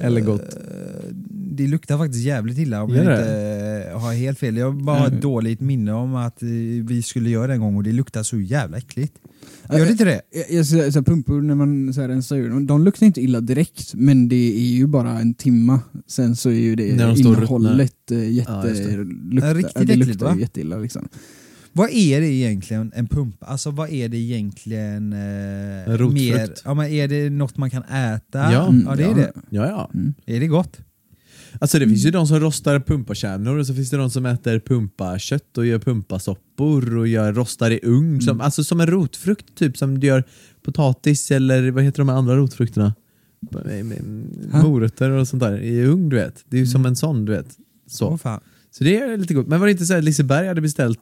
[0.00, 0.54] Eller gott?
[0.54, 3.18] Eh, Det luktar faktiskt jävligt illa om Gör jag det?
[3.18, 4.56] inte eh, har helt fel.
[4.56, 6.48] Jag bara har ett dåligt minne om att eh,
[6.82, 9.14] vi skulle göra det en gång och det luktar så jävla äckligt.
[9.72, 10.20] Gör det inte det?
[10.30, 13.40] Jag, jag, så här, pumpor när man så här, rensar ur de luktar inte illa
[13.40, 17.20] direkt men det är ju bara en timma sen så är ju det När de
[17.20, 18.96] innehållet äh, jätte, Ja, det.
[19.34, 21.08] lukta, Ja, riktigt ja, det äckligt, luktar jätteilla liksom.
[21.76, 23.46] Vad är det egentligen, en pumpa?
[23.46, 25.12] Alltså vad är det egentligen?
[25.12, 28.52] Eh, mer, ja, men är det något man kan äta?
[28.52, 28.68] Ja.
[28.68, 29.14] Mm, ja det är ja.
[29.14, 29.32] det.
[29.50, 29.90] Ja, ja.
[30.26, 30.80] Är det gott?
[31.58, 34.58] Alltså det finns ju de som rostar pumpakärnor och så finns det de som äter
[34.58, 38.22] pumpakött och gör pumpasoppor och gör rostar i ugn.
[38.22, 40.24] Som, alltså som en rotfrukt typ som du gör
[40.62, 42.94] potatis eller vad heter de andra rotfrukterna?
[44.52, 46.44] Morötter och sånt där i ugn du vet.
[46.48, 47.56] Det är ju som en sån du vet.
[47.86, 48.08] Så.
[48.08, 48.40] Åh, fan.
[48.70, 49.46] Så det är lite gott.
[49.46, 51.00] Men var det inte så att Liseberg hade beställt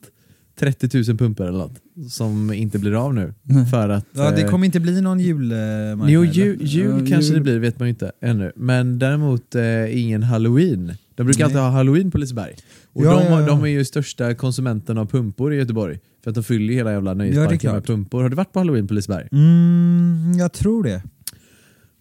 [0.61, 3.35] 30 000 pumpor eller något som inte blir av nu?
[3.71, 4.07] För att...
[4.13, 6.11] Ja, det eh, kommer inte bli någon julmarknad?
[6.11, 6.33] Jo, eller?
[6.33, 7.35] jul, jul Ja, kanske jul.
[7.35, 8.53] det blir, vet man ju inte ännu.
[8.57, 10.93] Men däremot eh, ingen halloween.
[11.15, 11.45] De brukar Nej.
[11.45, 12.55] alltid ha halloween på Liseberg.
[12.93, 13.47] Och Ja, de, har- ja, ja.
[13.47, 15.99] de är ju största konsumenten av pumpor i Göteborg.
[16.25, 18.23] För att de fyller hela jävla nöjesparken med pumpor.
[18.23, 19.29] Har du varit på halloween på Liseberg?
[19.33, 21.03] Mm, jag tror det.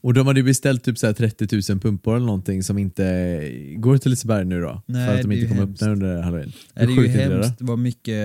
[0.04, 3.50] Och de hade ju beställt typ så här 30 000 pumpor eller någonting som inte
[3.78, 4.82] går till Liseberg nu då.
[4.86, 5.82] Nej, för att de det inte ju kommer hemskt.
[5.84, 6.52] öppna under halloween.
[6.74, 8.16] Det är ju sjukt är det, hemskt vad mycket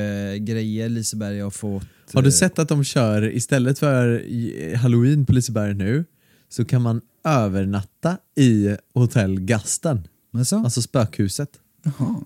[0.43, 1.87] grejer Liseberg har fått.
[2.13, 6.05] Har du eh, sett att de kör, istället för i- halloween på Liseberg nu,
[6.49, 10.09] så kan man övernatta i hotell Gasten.
[10.33, 10.57] Men så?
[10.59, 11.49] Alltså spökhuset.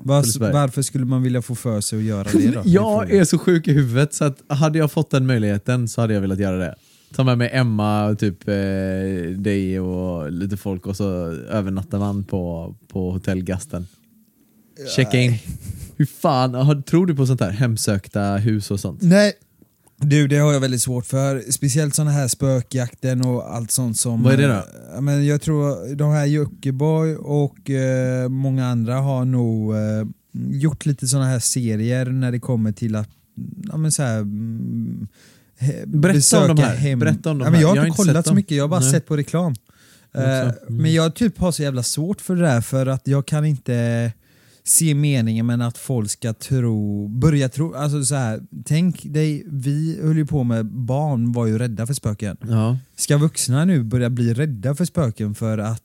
[0.03, 2.63] Var, varför skulle man vilja få för sig att göra det då?
[2.65, 6.15] Jag är så sjuk i huvudet så att hade jag fått den möjligheten så hade
[6.15, 6.75] jag velat göra det.
[7.15, 8.55] Ta med mig Emma, typ eh,
[9.37, 11.05] dig och lite folk och så
[11.51, 13.87] övernattar man på, på hotell Gasten.
[14.97, 15.35] Checka in.
[15.97, 17.51] Hur fan, har- tror du på sånt här?
[17.51, 19.03] Hemsökta hus och sånt?
[19.03, 19.33] Nej,
[19.97, 21.51] du det har jag väldigt svårt för.
[21.53, 24.23] Speciellt såna här spökjakten och allt sånt som...
[24.23, 24.63] Vad är det då?
[24.95, 30.87] Ja, men jag tror de här Jockiboi och eh, många andra har nog eh, gjort
[30.87, 33.09] lite såna här serier när det kommer till att
[33.71, 34.27] ja, men så här,
[35.87, 36.77] Berätta om besöka de här.
[36.77, 36.99] Hem.
[36.99, 38.37] Berätta om de ja, men jag har Jag har inte inte kollat så dem.
[38.37, 38.91] mycket, jag har bara Nej.
[38.91, 39.55] sett på reklam.
[40.15, 40.55] Mm.
[40.69, 44.13] Men jag typ har så jävla svårt för det där för att jag kan inte
[44.65, 50.01] se meningen med att folk ska tro, börja tro, alltså så här, tänk dig, vi
[50.03, 52.37] höll ju på med, barn var ju rädda för spöken.
[52.49, 52.79] Ja.
[52.97, 55.83] Ska vuxna nu börja bli rädda för spöken för att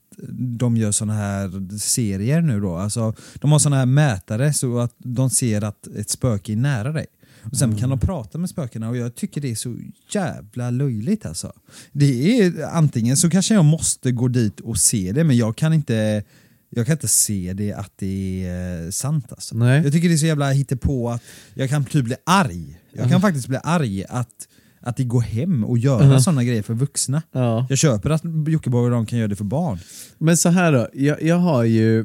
[0.58, 2.76] de gör såna här serier nu då?
[2.76, 6.92] Alltså, de har såna här mätare så att de ser att ett spöke är nära
[6.92, 7.06] dig.
[7.50, 9.76] Och sen kan de prata med spökena och jag tycker det är så
[10.14, 11.52] jävla löjligt alltså.
[11.92, 15.72] Det är antingen så kanske jag måste gå dit och se det men jag kan
[15.72, 16.24] inte
[16.70, 19.56] jag kan inte se det att det är eh, sant alltså.
[19.56, 19.82] Nej.
[19.84, 21.22] Jag tycker det är så jävla på att
[21.54, 22.80] jag kan typ bli arg.
[22.92, 24.48] Jag kan faktiskt bli arg att
[24.80, 26.20] att det går hem och göra Mhm.
[26.20, 27.22] sådana grejer för vuxna.
[27.32, 27.66] Ja.
[27.68, 29.78] Jag köper att Jockiboi och de kan göra det för barn.
[30.18, 32.00] Men så här då, jag, jag har ju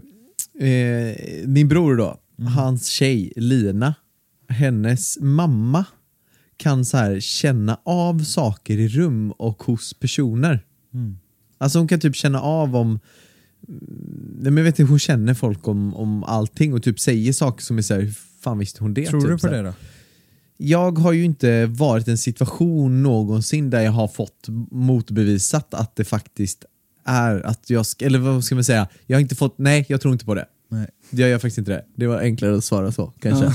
[0.60, 2.54] eh, min bror då, Mm.
[2.54, 3.96] hans tjej Lina,
[4.52, 5.86] hennes mamma
[6.58, 10.66] kan så här känna av saker i rum och hos personer.
[10.94, 11.18] Mm.
[11.58, 13.00] Alltså hon kan typ känna av om mm,
[14.42, 17.64] Nej, men jag vet inte, hon känner folk om, om allting och typ säger saker
[17.64, 19.06] som är såhär, hur fan visste hon det?
[19.06, 19.74] Tror typ, du på det då?
[20.58, 25.96] Jag har ju inte varit i en situation någonsin där jag har fått motbevisat att
[25.96, 26.66] det faktiskt
[27.06, 30.14] är att jag, eller vad ska man säga, jag har inte fått, nej jag tror
[30.14, 30.46] inte på det.
[30.72, 30.88] Nej.
[31.10, 31.86] Jag gör faktiskt inte det.
[31.96, 33.54] Det var enklare att svara så kanske.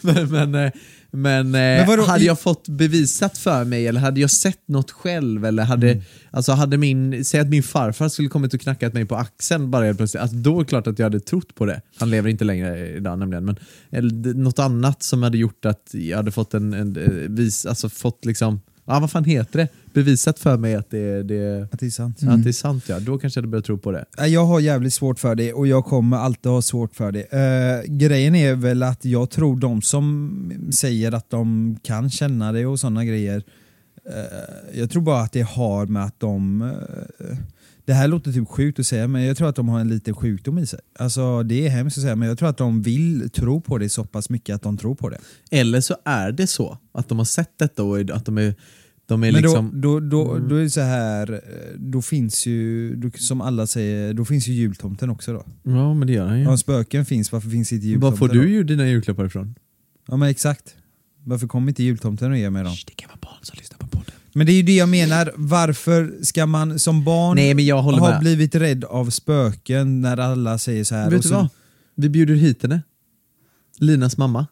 [0.00, 0.72] men men, eh,
[1.10, 5.44] men, eh, vadå, hade jag fått bevisat för mig eller hade jag sett något själv
[5.44, 6.04] eller hade, Mm.
[6.30, 9.84] alltså hade min, säg att min farfar skulle kommit och knackat mig på axeln bara
[9.84, 11.80] helt plötsligt, alltså då är det klart att jag hade trott på det.
[11.96, 13.56] Han lever inte längre idag nämligen, men
[13.90, 17.88] eller, något annat som hade gjort att jag hade fått en, en eh, vis, alltså
[17.88, 19.68] fått liksom, ja vad fan heter det?
[19.94, 22.22] Bevisat för mig att det, det, Att det är sant.
[22.28, 24.04] att det är sant ja, då kanske jag hade börjat tro på det.
[24.26, 27.22] Jag har jävligt svårt för det och jag kommer alltid ha svårt för det.
[27.32, 32.66] Eh, grejen är väl att jag tror de som säger att de kan känna det
[32.66, 33.42] och sådana grejer,
[34.08, 37.36] eh, jag tror bara att det har med att de eh,
[37.84, 40.14] det här låter typ sjukt att säga men jag tror att de har en liten
[40.14, 40.80] sjukdom i sig.
[40.98, 43.88] Alltså det är hemskt att säga men jag tror att de vill tro på det
[43.88, 45.18] så pass mycket att de tror på det.
[45.50, 48.54] Eller så är det så att de har sett detta och att de är,
[49.06, 49.80] de är Men liksom...
[49.80, 51.38] då, då, då, då är det så här, eh,
[51.78, 55.44] då finns ju, då, som alla säger, då finns ju jultomten också då.
[55.62, 56.46] Ja men det gör han ju.
[56.46, 58.34] Om spöken finns, varför finns inte Var jultomten får då?
[58.34, 59.54] du ju dina julklappar ifrån?
[60.08, 60.74] Ja men exakt.
[61.24, 62.74] Varför kommer inte jultomten och ger mig dem?
[62.86, 64.12] Det kan vara barn som lyssnar på podden.
[64.34, 67.82] Men det är ju det jag menar, varför ska man som barn Nej men jag
[67.82, 68.20] håller ha med.
[68.20, 71.04] blivit rädd av spöken när alla säger så här?
[71.10, 71.48] Vet och du så- vad?
[71.94, 72.82] Vi bjuder hit henne.
[73.78, 74.46] Linas mamma.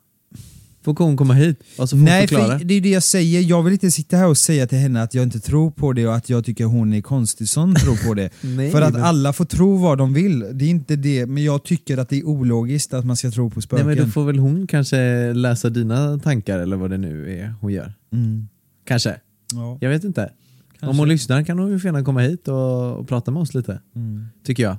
[0.85, 2.59] Får hon komma hit och så får Nej, hon förklara.
[2.59, 3.41] för det är det jag säger.
[3.41, 6.07] Jag vill inte sitta här och säga till henne att jag inte tror på det
[6.07, 8.31] och att jag tycker hon är konstig som tror på det.
[8.41, 10.39] Nej, för att men- alla får tro vad de vill.
[10.53, 13.51] Det är inte det, men jag tycker att det är ologiskt att man ska tro
[13.51, 13.87] på Nej spöken.
[13.87, 17.73] men då får väl hon kanske läsa dina tankar eller vad det nu är hon
[17.73, 17.95] gör.
[18.13, 18.49] mm.
[18.87, 19.17] Kanske.
[19.53, 19.79] ja.
[19.81, 20.23] Jag vet inte.
[20.23, 20.29] Om
[20.87, 21.01] Kanske.
[21.01, 23.81] hon lyssnar kan hon ju gärna komma hit och, och prata med oss lite.
[23.97, 24.27] Mm.
[24.45, 24.77] Tycker jag.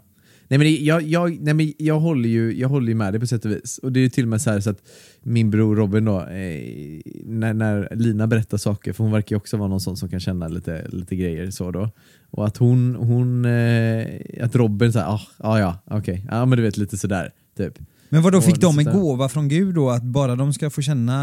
[0.51, 3.19] Nej men, det, jag, jag, nej men jag, håller ju, jag håller ju med dig
[3.19, 3.77] på sätt och vis.
[3.77, 4.83] Och det är ju till och med så, här så att
[5.23, 9.57] min bror Robin då, eh, när, när Lina berättar saker, för hon verkar ju också
[9.57, 11.89] vara någon sån som kan känna lite, lite grejer så då.
[12.31, 14.05] Och att hon, hon eh,
[14.41, 17.31] att Robin säger ah, ah, ja, okej, ja men du vet lite sådär.
[17.57, 17.79] Typ.
[18.09, 18.93] Men vad då fick de en där.
[18.93, 19.89] gåva från Gud då?
[19.89, 21.13] Att bara de ska få känna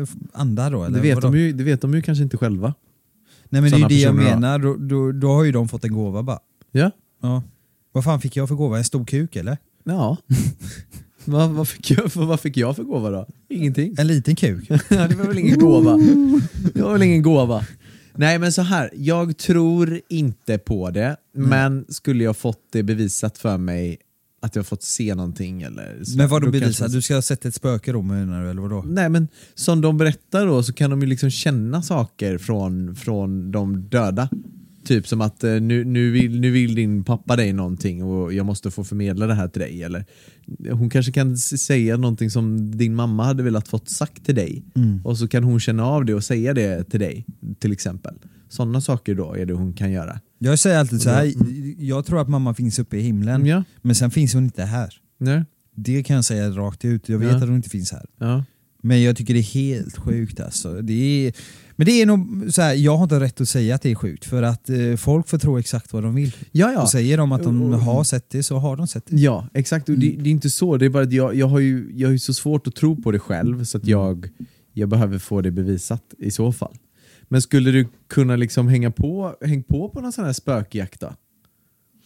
[0.00, 0.84] eh, andar då?
[0.84, 1.28] Eller Det vet, vadå?
[1.28, 2.74] de ju, det vet de ju kanske inte själva.
[3.48, 5.84] Nej men det är ju det jag menar, då, då, då har ju de fått
[5.84, 6.38] en gåva bara.
[6.70, 6.90] Ja.
[7.22, 7.42] Ja.
[7.92, 8.78] Vad fan fick jag för gåva?
[8.78, 9.58] En stor kuk eller?
[9.84, 10.16] Ja.
[11.24, 13.26] vad, vad, fick jag, för- vad fick jag för gåva då?
[13.48, 13.94] Ingenting.
[13.98, 14.68] En liten kuk?
[14.88, 15.96] Det var väl ingen gåva.
[16.74, 17.66] Det var väl ingen gåva.
[18.14, 23.38] Nej men så här, jag tror inte på det, men skulle jag fått det bevisat
[23.38, 23.98] för mig
[24.42, 26.92] att jag fått se någonting eller så, Men vad då då kanske- bevisat?
[26.92, 28.82] Du ska ha sett ett spöke då menar du eller vadå?
[28.86, 33.52] Nej men som de berättar då så kan de ju liksom känna saker från, från
[33.52, 34.28] de döda.
[34.84, 38.46] Typ som att eh, nu, nu, vill, nu vill din pappa dig någonting och jag
[38.46, 39.82] måste få förmedla det här till dig.
[39.82, 40.04] Eller,
[40.72, 44.62] hon kanske kan säga någonting som din mamma hade velat fått sagt till dig.
[44.76, 45.00] Mm.
[45.06, 47.26] Och så kan hon känna av det och säga det till dig
[47.58, 48.14] till exempel.
[48.48, 50.20] Sådana saker då är det hon kan göra.
[50.38, 51.32] Jag säger alltid så här.
[51.78, 54.94] jag tror att mamma finns uppe i himlen, Ja, men sen finns hon inte här.
[55.18, 57.36] nej, Det kan jag säga rakt ut, jag vet Ja.
[57.36, 58.06] att hon inte finns här.
[58.18, 58.44] ja.
[58.84, 60.82] Men jag tycker det är helt sjukt alltså.
[60.82, 61.32] Det är,
[61.76, 63.94] men det är nog så här, jag har inte rätt att säga att det är
[63.94, 66.36] sjukt för att eh, folk får tro exakt vad de vill.
[66.52, 66.82] Ja, ja.
[66.82, 69.16] Och säger de att de har sett det så har de sett det.
[69.16, 69.88] Ja, exakt.
[69.88, 70.76] Och det, det är inte så.
[70.76, 73.02] Det är bara att jag, jag, har ju, jag har ju så svårt att tro
[73.02, 73.64] på det själv Mm.
[73.64, 74.28] så att jag,
[74.72, 76.76] jag behöver få det bevisat i så fall.
[77.28, 81.14] Men skulle du kunna liksom hänga på, häng på på någon sån här spökjakt då?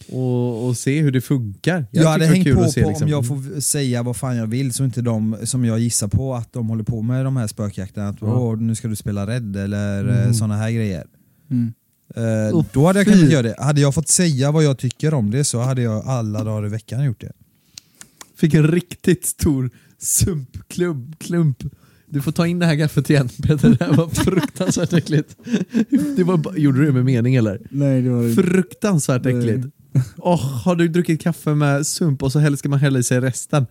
[0.08, 1.86] Och, och se hur det funkar?
[1.90, 3.04] Jag, hade det var hängt kul på, att se, på liksom.
[3.04, 6.34] om jag får säga vad fan jag vill så inte de som jag gissar på
[6.34, 8.54] att de håller på med de här spökjakterna, att Ja.
[8.54, 10.16] Nu ska du spela rädd eller Mm.
[10.16, 10.34] mm.
[10.34, 11.04] sådana här grejer.
[11.50, 11.72] Mm.
[12.16, 13.54] Eh, då hade jag kunnat göra det.
[13.58, 16.70] Hade jag fått säga vad jag tycker om det så hade jag alla dagar i
[16.70, 17.32] veckan gjort det.
[18.36, 21.18] Fick en riktigt stor sumpklump.
[21.18, 21.62] Klump.
[22.08, 25.36] Du får ta in det här gaffet igen Peter, det här var fruktansvärt äckligt.
[26.16, 27.60] Det var, gjorde du det med mening eller?
[27.70, 28.42] Nej, det var det inte.
[28.42, 29.62] Fruktansvärt Nej.
[30.16, 33.66] Åh, har du druckit kaffe med sump och så ska man hälla i sig resten?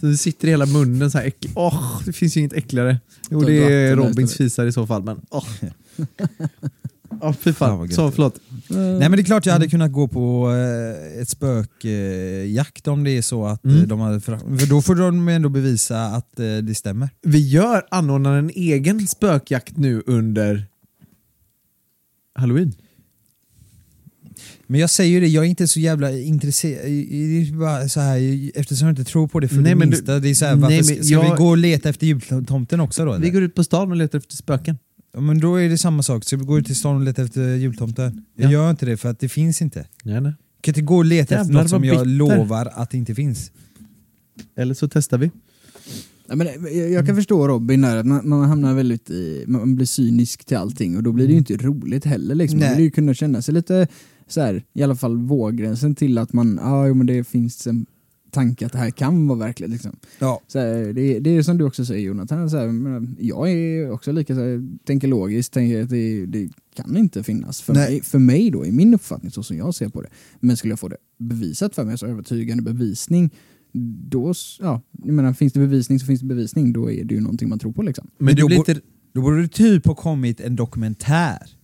[0.00, 1.54] Så det sitter i hela munnen så här äckligt.
[1.56, 2.98] Åh, det finns ju inget äckligare.
[3.30, 5.46] Jo, det är Robins fisar i så fall, men åh.
[7.20, 7.88] Åh, fy Fan.
[7.90, 8.38] Så, förlåt.
[8.68, 13.10] Nej men det är klart jag hade kunnat gå på eh, ett spökjakt om det
[13.10, 13.76] är så att Mm.
[13.76, 14.20] eh, de hade...
[14.20, 17.08] För för då får de ändå bevisa att eh, det stämmer.
[17.22, 20.64] Vi gör, anordnar en egen spökjakt nu under
[22.34, 22.72] Halloween.
[24.66, 28.00] Men jag säger ju det, jag är inte så jävla intresserad, det är bara så
[28.00, 30.20] här, eftersom jag inte tror på det för Nej, det men du- minsta.
[30.20, 32.06] det är så här, varför, nej, ska men ska jag- vi gå och leta efter
[32.06, 33.10] jultomten också då?
[33.12, 33.30] Vi Eller?
[33.30, 34.78] går ut på stan och letar efter spöken.
[35.14, 37.22] Ja, men då är det samma sak, ska vi gå ut till stan och leta
[37.22, 38.24] efter jultomten?
[38.36, 38.52] Jag Ja.
[38.52, 39.86] gör inte det för att det finns inte.
[40.02, 40.32] Ja, nej.
[40.56, 42.04] Jag kan inte gå och leta efter Jävlar, något som jag bitter.
[42.10, 43.50] lovar att det inte finns.
[44.56, 45.30] Eller så testar vi.
[46.28, 49.76] Ja, men jag, jag kan förstå Robin där, att man, man hamnar väldigt i, man
[49.76, 52.58] blir cynisk till allting och då blir det ju inte roligt heller liksom.
[52.58, 52.76] Man Nej.
[52.76, 53.88] vill ju kunna känna sig lite
[54.26, 57.86] så här, i alla fall våggränsen till att man, ja jo, men det finns en
[58.34, 59.96] tanke att det här kan vara verkligt liksom.
[60.18, 60.40] Ja.
[60.46, 63.90] Så här, det, det är som du också säger Jonathan, så här, men jag är
[63.90, 67.90] också lika så här, tänker logiskt, tänker att det, det kan inte finnas för Nej.
[67.90, 70.08] mig, för mig då, i min uppfattning så som jag ser på det.
[70.40, 73.30] Men skulle jag få det bevisat för mig, så övertygande bevisning,
[74.08, 77.20] då, ja, jag menar, finns det bevisning så finns det bevisning, då är det ju
[77.20, 78.10] någonting man tror på liksom.
[78.18, 78.80] Men, Men du då blir inte...
[79.12, 81.56] Då borde det typ ha kommit en dokumentär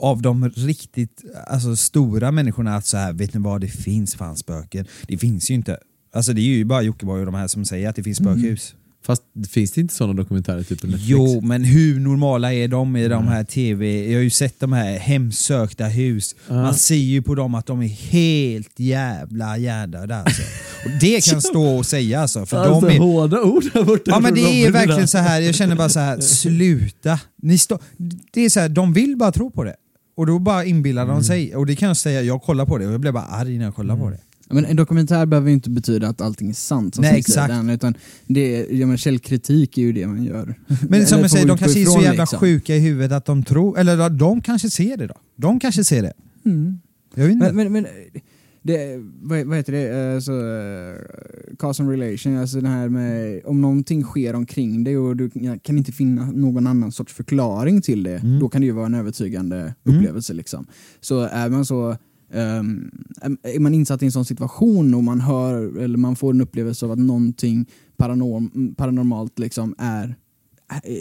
[0.00, 4.36] av de riktigt alltså, stora människorna att så här, vet ni vad, det finns fan
[4.36, 4.86] spöken.
[5.08, 5.78] Det finns ju inte.
[6.12, 8.74] Alltså det är ju bara Jockiboi och de här som säger att det finns spökhus.
[9.02, 11.08] Fast finns det inte sådana dokumentärer typ på Netflix?
[11.08, 14.10] Jo, men hur normala är de i de här tv?
[14.10, 16.36] Jag har ju sett de här hemsökta hus.
[16.48, 16.54] Ja.
[16.54, 20.42] Man ser ju på dem att de är helt jävla hjärndöda alltså.
[20.84, 22.46] Och det kan stå och säga alltså.
[22.46, 24.10] För de är, hårda ord där borta.
[24.10, 25.40] Ja men det är verkligen så här.
[25.40, 27.20] jag känner bara så här, sluta.
[27.42, 27.78] Ni stå,
[28.32, 29.76] det är så här, de vill bara tro på det.
[30.14, 31.14] Och då bara inbillar Mm.
[31.16, 31.56] de sig.
[31.56, 33.64] Och det kan jag säga, jag kollar på det och jag blir bara arg när
[33.64, 34.18] jag kollar på det.
[34.52, 37.48] Men en dokumentär behöver ju inte betyda att allting är sant som Nej, exakt.
[37.48, 37.94] den, utan
[38.26, 40.54] det är, ja, men källkritik är ju det man gör.
[40.88, 42.38] Men som jag säger, de kanske är så jävla liksom.
[42.38, 45.14] sjuka i huvudet att de tror, eller de kanske ser det då.
[45.36, 46.12] De kanske ser det.
[46.44, 46.78] Mm.
[47.14, 47.52] Jag vet inte.
[47.52, 47.86] Men, men, men
[48.62, 50.32] det, vad, vad heter det, alltså,
[51.60, 55.30] cause and relation, alltså det här med om någonting sker omkring dig och du
[55.62, 58.38] kan inte finna någon annan sorts förklaring till det, Mm.
[58.38, 59.74] då kan det ju vara en övertygande Mm.
[59.84, 60.32] upplevelse.
[60.34, 60.66] Liksom.
[61.00, 61.96] Så är man så
[62.32, 62.90] ehm,
[63.42, 66.86] är man insatt i en sån situation och man hör eller man får en upplevelse
[66.86, 70.14] av att någonting paranorm, paranormalt liksom är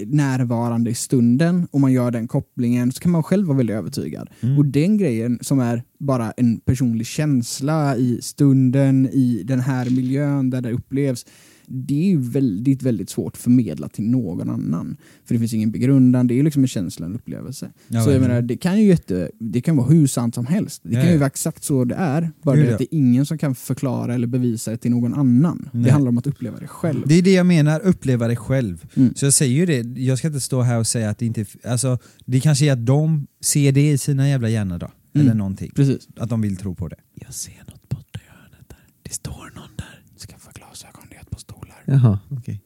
[0.06, 4.30] närvarande i stunden och man gör den kopplingen så kan man själv vara väldigt övertygad.
[4.42, 4.58] Mm.
[4.58, 10.50] Och den grejen som är bara en personlig känsla i stunden, i den här miljön
[10.50, 11.26] där det upplevs,
[11.70, 14.98] det är ju väldigt, väldigt svårt att förmedla till någon annan.
[15.26, 17.70] För det finns ingen begrundan, det är ju liksom en känsla, en upplevelse.
[17.88, 20.82] Ja, så jag menar, det kan ju jätte, det kan vara hur sant som helst.
[20.84, 21.20] Det Ja, kan ju ja.
[21.20, 24.28] vara exakt så det är, bara det att det är ingen som kan förklara eller
[24.28, 25.70] bevisa det till någon annan.
[25.72, 25.92] Det Nej.
[25.92, 27.04] handlar om att uppleva det själv.
[27.08, 28.86] Det är det jag menar, uppleva det själv.
[28.96, 29.14] Mm.
[29.16, 31.46] Så jag säger ju det, jag ska inte stå här och säga att det inte...
[31.64, 34.92] Alltså, det kanske är att de ser det i sina jävla hjärnor då.
[35.14, 35.28] Mm.
[35.28, 35.72] Eller någonting.
[35.76, 36.08] Precis.
[36.18, 36.96] Att de vill tro på det.
[37.16, 38.78] Jag ser något borta i hörnet där.
[39.04, 40.04] Det står någon där.
[40.28, 41.79] Skaffa glasögon, det är ett par stolar.
[41.92, 42.62] Jaha, okej.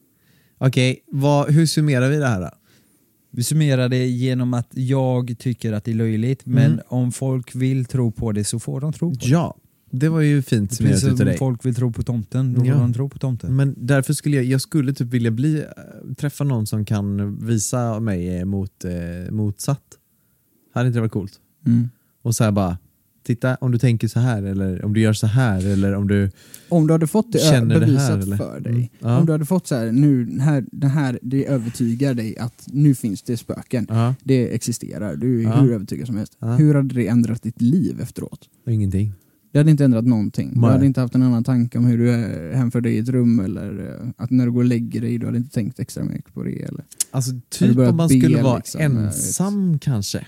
[0.57, 2.49] Okej, vad- hur summerar vi det här då?
[3.31, 6.79] Vi summerar det genom att jag tycker att det är löjligt, men Mm.
[6.87, 9.27] om folk vill tro på det så får de tro på det.
[9.29, 9.55] Ja,
[9.91, 11.37] det var ju fint Precis summerat som utav om dig.
[11.37, 12.73] folk vill tro på tomten, då Ja.
[12.73, 13.55] får de tro på tomten.
[13.55, 17.99] Men därför skulle jag, jag skulle typ vilja bli, äh, träffa någon som kan visa
[17.99, 19.83] mig eh, mot, eh, motsatt.
[20.73, 21.39] Hade inte det varit coolt?
[21.65, 21.89] Mm.
[22.21, 22.77] Och så här bara,
[23.23, 26.29] titta om du tänker så här eller om du gör så här eller om du...
[26.69, 28.37] Om du hade fått det Känner ö- det bevisat här, eller?
[28.37, 28.71] för dig.
[28.73, 29.19] Mm, ja.
[29.19, 32.95] Om du hade fått så här, nu, här, det här, det övertygar dig att nu
[32.95, 33.85] finns det spöken.
[33.89, 35.55] Ja, Det existerar, du är Ja.
[35.61, 36.37] hur övertygad som helst.
[36.57, 38.49] Hur hade det ändrat ditt liv efteråt?
[38.67, 39.11] ingenting.
[39.51, 40.51] Det hade inte ändrat någonting.
[40.53, 40.69] Du Nej.
[40.71, 43.39] hade inte haft en annan tanke om hur du eh, hemför dig i ett rum
[43.39, 46.33] eller eh, att när du går och lägger dig, du hade inte tänkt extra mycket
[46.33, 46.61] på det.
[46.63, 46.83] Eller?
[47.11, 50.25] Alltså du typ om man skulle vara liksom, ensam kanske.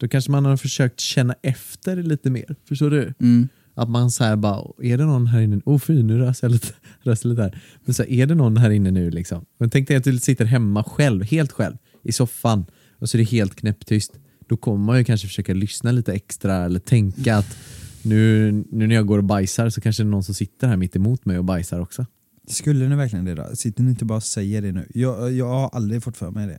[0.00, 2.56] Då kanske man har försökt känna efter lite mer.
[2.68, 3.14] Förstår du?
[3.20, 3.48] Mm.
[3.74, 5.60] Att man så här bara, är det någon här inne?
[5.64, 6.68] Oh fy, nu rös jag lite,
[7.02, 7.62] rös lite här.
[7.84, 9.44] Men så här, är det någon här inne nu liksom?
[9.58, 12.64] Men tänk dig att du sitter hemma själv, helt själv, i soffan
[12.98, 14.12] och så är det helt knäpptyst.
[14.48, 17.58] Då kommer man ju kanske försöka lyssna lite extra eller tänka att
[18.02, 20.76] nu, nu när jag går och bajsar så kanske det är någon som sitter här
[20.76, 22.06] mitt emot mig och bajsar också.
[22.48, 23.46] Skulle ni verkligen det då?
[23.54, 24.86] Sitter ni inte bara och säger det nu?
[24.94, 26.58] Jag, jag har aldrig fått för mig det.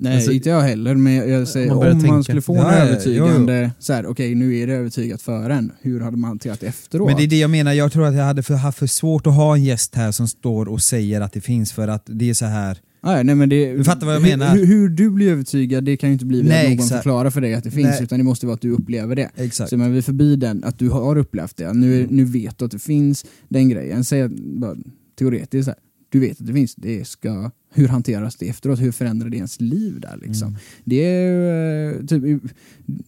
[0.00, 2.22] Nej, Alltså, inte jag heller, men jag, säger, man om man tänka.
[2.22, 5.72] skulle få Ja, en ja, övertygande, så här, okej nu är det övertygat för en,
[5.80, 7.08] hur hade man hanterat efteråt?
[7.08, 9.26] Men det är det jag menar, jag tror att jag hade för, haft för svårt
[9.26, 12.30] att ha en gäst här som står och säger att det finns för att det
[12.30, 12.78] är så här.
[13.02, 14.54] Nej, nej, men det, Du fattar vad jag hur, menar.
[14.56, 16.90] Hur, hur du blir övertygad, det kan ju inte bli Nej, att någon exakt.
[17.02, 18.02] förklarar för dig att det finns, Nej.
[18.02, 19.30] utan det måste vara att du upplever det.
[19.36, 19.70] Exakt.
[19.70, 21.72] Så men vi är förbi den, att du har upplevt det.
[21.72, 22.16] Nu, Mm.
[22.16, 24.04] nu vet du att det finns, den grejen.
[24.04, 24.76] Säg bara,
[25.18, 28.80] teoretiskt, så här, du vet att det finns, det ska, hur hanteras det efteråt?
[28.80, 30.56] Hur förändrar det ens liv där liksom?
[30.84, 32.42] Det är eh, typ,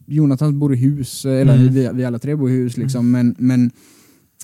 [0.07, 1.75] Jonathan bor i hus, eh, eller Mm.
[1.75, 3.71] vi, vi alla tre bor i hus liksom, men, men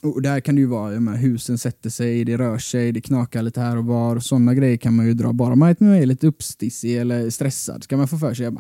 [0.03, 3.43] och där kan det ju vara, menar, husen sätter sig, det rör sig, det knakar
[3.43, 4.21] lite här och var.
[4.21, 8.09] Sådana grejer kan man ju dra, bara man är lite uppstissig eller stressad ska man
[8.09, 8.55] få för sig att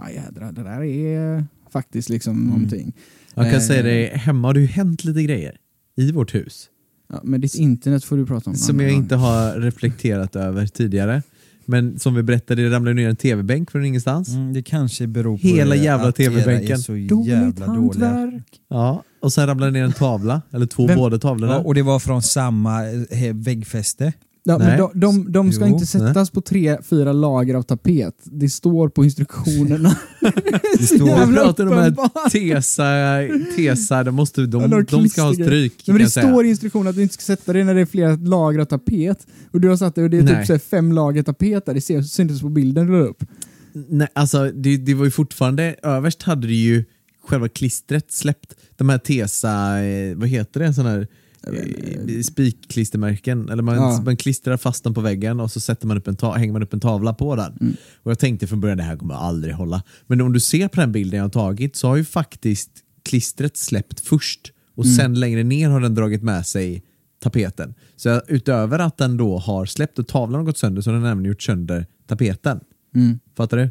[0.54, 2.92] det där är faktiskt liksom någonting.
[3.34, 5.56] Jag kan Eh, säga det, hemma har det ju hänt lite grejer
[5.96, 6.68] i vårt hus.
[7.08, 8.56] Ja, men ditt internet får du prata om.
[8.56, 11.22] Som jag inte har reflekterat över tidigare.
[11.68, 14.28] Men som vi berättade, det ramlade ner en tv-bänk från ingenstans.
[14.28, 16.78] Mm, det kanske beror på Hela det, jävla TV-bänken.
[17.08, 18.60] Dåligt hantverk.
[18.68, 21.52] Ja, och sen ramlade ner en tavla, eller två Vem- båda tavlorna.
[21.52, 24.12] Ja, och det var från samma eh, väggfäste.
[24.48, 24.66] Ja, Nej.
[24.68, 28.14] men de, de, de ska Jo, inte sättas på tre, fyra lager av tapet.
[28.24, 29.96] Det står på instruktionerna.
[30.78, 32.84] Det står- Vi pratar om de här tesa,
[33.56, 35.72] tesa de, måste, de, Ja, de, ska ha stryk.
[35.72, 37.80] Nej, kan men det står i instruktionen att du inte ska sätta det när det
[37.80, 39.26] är flera lager av tapet.
[39.52, 40.36] Och du har satt det och det är Nej.
[40.36, 41.74] typ så här fem lager tapet där.
[41.74, 43.24] Det ser- syntes på bilden du la upp.
[43.88, 46.84] Nej, alltså det, det var ju fortfarande, överst hade det ju
[47.26, 48.54] själva klistret släppt.
[48.76, 51.06] De här Tesa, eh, vad heter det, sån här
[52.22, 53.48] spikklistermärken.
[53.48, 54.02] Eller man, Ja.
[54.04, 56.74] man klistrar fast dem på väggen och så sätter man upp en hänger man upp
[56.74, 57.56] en tavla på den.
[57.60, 57.76] Mm.
[58.02, 59.82] Och jag tänkte från början det här kommer aldrig hålla.
[60.06, 62.70] Men om du ser på den bilden jag har tagit så har ju faktiskt
[63.04, 64.96] klistret släppt först och Mm.
[64.96, 66.82] sen längre ner har den dragit med sig
[67.22, 67.74] tapeten.
[67.96, 71.06] Så utöver att den då har släppt och tavlan har gått sönder så har den
[71.06, 72.60] även gjort sönder tapeten.
[72.94, 73.18] Mm.
[73.36, 73.70] Fattar du?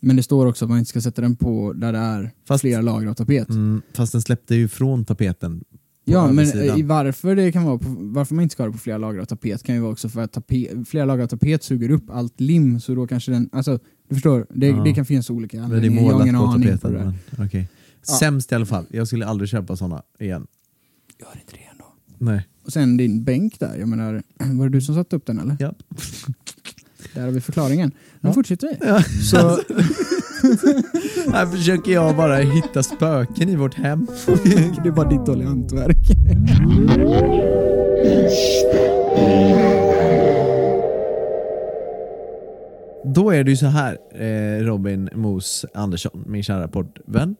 [0.00, 2.60] Men det står också att man inte ska sätta den på där det är Fast-
[2.60, 3.48] flera lager av tapet.
[3.48, 5.64] Mm, fast den släppte ju från tapeten.
[6.04, 6.44] Ja, men
[6.78, 9.20] i varför, det kan vara på, varför man inte ska ha det på flera lager
[9.20, 12.10] av tapet kan ju vara också för att tape, flera lager av tapet suger upp
[12.10, 14.82] allt lim, så då kanske den, alltså du förstår, det, Ja.
[14.84, 16.02] det kan finnas olika Men det är anledningar.
[16.10, 17.14] Jag har ingen på aning tapeten.
[17.36, 17.68] Men, okej.
[18.08, 18.14] Ja.
[18.14, 18.86] Sämst i alla fall.
[18.90, 20.46] Jag skulle aldrig köpa såna igen.
[21.20, 21.84] Gör inte det ändå.
[22.18, 22.48] Nej.
[22.64, 24.22] Och sen din bänk där, jag menar,
[24.54, 25.56] var det du som satte upp den eller?
[25.60, 25.74] Ja.
[27.14, 27.92] Där har vi förklaringen.
[28.20, 28.32] Nu Ja.
[28.32, 28.86] fortsätter vi.
[28.86, 29.02] Ja.
[29.02, 29.38] Så,
[31.32, 34.06] Här försöker jag bara hitta spöken i vårt hem.
[34.82, 35.96] det är bara ditt dåliga hantverk.
[43.04, 47.36] Då är det ju så här, eh, Robin Mos Andersson, min kära poddvän.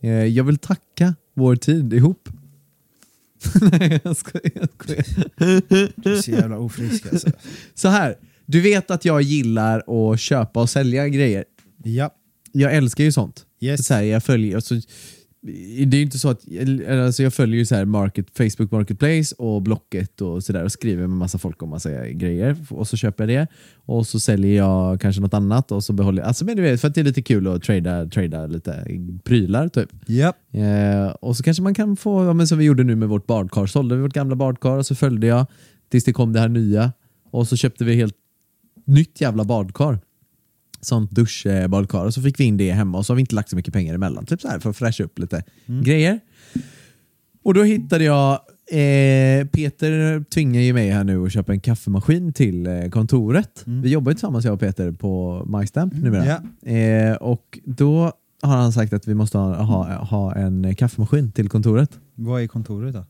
[0.00, 2.28] Eh, jag vill tacka vår tid ihop.
[3.72, 4.50] Nej, jag skojar.
[4.54, 5.92] Jag skojar.
[5.96, 7.30] Du är så jävla ofrisk alltså.
[7.74, 11.44] Så här, du vet att jag gillar att köpa och sälja grejer.
[11.84, 12.10] Ja.
[12.58, 13.46] Jag älskar ju sånt.
[13.60, 13.86] Yes.
[13.86, 14.74] Så här, jag följer, alltså,
[15.40, 16.40] det är ju inte så att,
[16.90, 21.06] alltså jag följer ju så här market, Facebook Marketplace och Blocket och sådär och skriver
[21.06, 25.00] med massa folk om massa grejer och så köper jag det och så säljer jag
[25.00, 27.04] kanske något annat och så behåller jag, alltså men du vet för att det är
[27.04, 28.86] lite kul att trada, trada lite
[29.24, 29.88] prylar typ.
[30.06, 30.32] Ja.
[30.52, 33.26] Eh, och så kanske man kan få, ja, men som vi gjorde nu med vårt
[33.26, 35.46] badkar, sålde vi vårt gamla badkar och så följde jag
[35.88, 36.92] tills det kom det här nya
[37.30, 38.14] och så köpte vi helt
[38.84, 39.98] nytt jävla badkar.
[40.80, 43.50] Sånt duschbadkar och så fick vi in det hemma och så har vi inte lagt
[43.50, 44.26] så mycket pengar emellan.
[44.26, 46.20] Typ så här för att fräscha upp lite grejer.
[47.42, 48.32] Och då hittade jag,
[48.70, 53.62] eh, Peter tvingar ju mig här nu att köpa en kaffemaskin till eh, kontoret.
[53.66, 56.26] Vi jobbar ju tillsammans jag och Peter på MyStamp numera.
[56.62, 56.70] Ja.
[56.70, 58.12] Eh, och då
[58.42, 61.98] har han sagt att vi måste ha, ha, ha en kaffemaskin till kontoret.
[62.14, 63.04] Vad är kontoret då?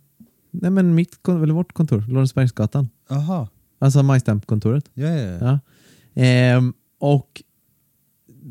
[0.50, 2.88] Nej men mitt, eller vårt kontor, Lorensbergsgatan.
[3.09, 3.48] Jaha.
[3.78, 4.85] Alltså MyStamp-kontoret.
[4.94, 5.38] Ja, ja, ja.
[5.40, 5.59] Ja.
[6.22, 7.42] Ehm, och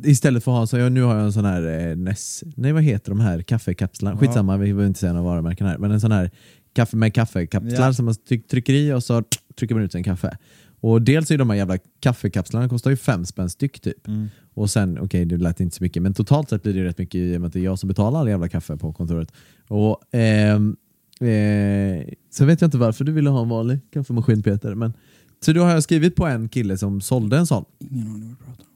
[0.03, 2.71] istället för att ha så, jag, nu har jag en sån här eh, Ness, nej
[2.71, 4.17] vad heter de här kaffekapslarna?
[4.21, 4.27] Ja.
[4.27, 5.77] Skitsamma, vi behöver inte säga några varumärken här.
[5.77, 6.31] Men en sån här
[6.73, 7.93] kaffe med kaffekapslar Ja.
[7.93, 9.23] som man tryck, trycker i och så
[9.59, 10.37] trycker man ut en kaffe.
[10.79, 14.07] Och dels är de här jävla kaffekapslarna kostar ju fem spänn styck typ.
[14.07, 14.27] Mm.
[14.53, 17.15] Och sen, okej det lät inte så mycket, men totalt sett blir det rätt mycket
[17.15, 19.31] i och med att det är jag som betalar all jävla kaffe på kontoret.
[19.67, 20.75] Och ehm,
[21.19, 24.93] eh, så vet jag inte varför du ville ha en vanlig kaffemaskin Peter, men
[25.45, 28.29] så då har jag skrivit på en kille som sålde en sån Ingen aning vad
[28.29, 28.69] du pratar om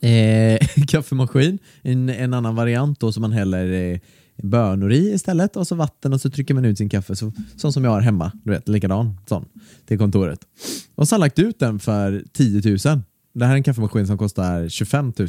[0.00, 1.58] eh, kaffemaskin.
[1.82, 3.98] En, en annan variant då som man häller eh,
[4.42, 7.16] bönor i istället och så vatten och så trycker man ut sin kaffe.
[7.16, 9.44] Så, sån som jag har hemma, du vet, likadan sån
[9.86, 10.40] till kontoret.
[10.94, 12.78] Och så har jag lagt ut den för 10 000.
[13.34, 15.28] Det här är en kaffemaskin som kostar 25 000.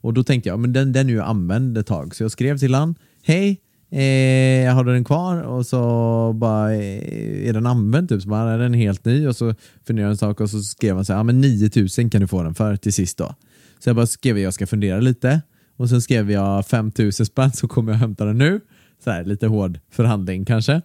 [0.00, 2.14] Och då tänkte jag, men den, den är ju använd ett tag.
[2.14, 5.42] Så jag skrev till han, hej, eh, har du den kvar?
[5.42, 8.08] Och så bara, eh, är den använd?
[8.08, 8.22] Typ.
[8.22, 9.26] Så bara, är den helt ny?
[9.26, 9.54] Och så
[9.86, 12.26] funderade jag en sak och så skrev han så här, ja men 9000 kan du
[12.26, 13.34] få den för till sist då.
[13.82, 15.42] Så jag bara skrev, jag ska fundera lite.
[15.76, 18.60] Och sen skrev jag 5000 spänn så kommer jag hämta den nu.
[19.04, 20.82] Så här, lite hård förhandling kanske.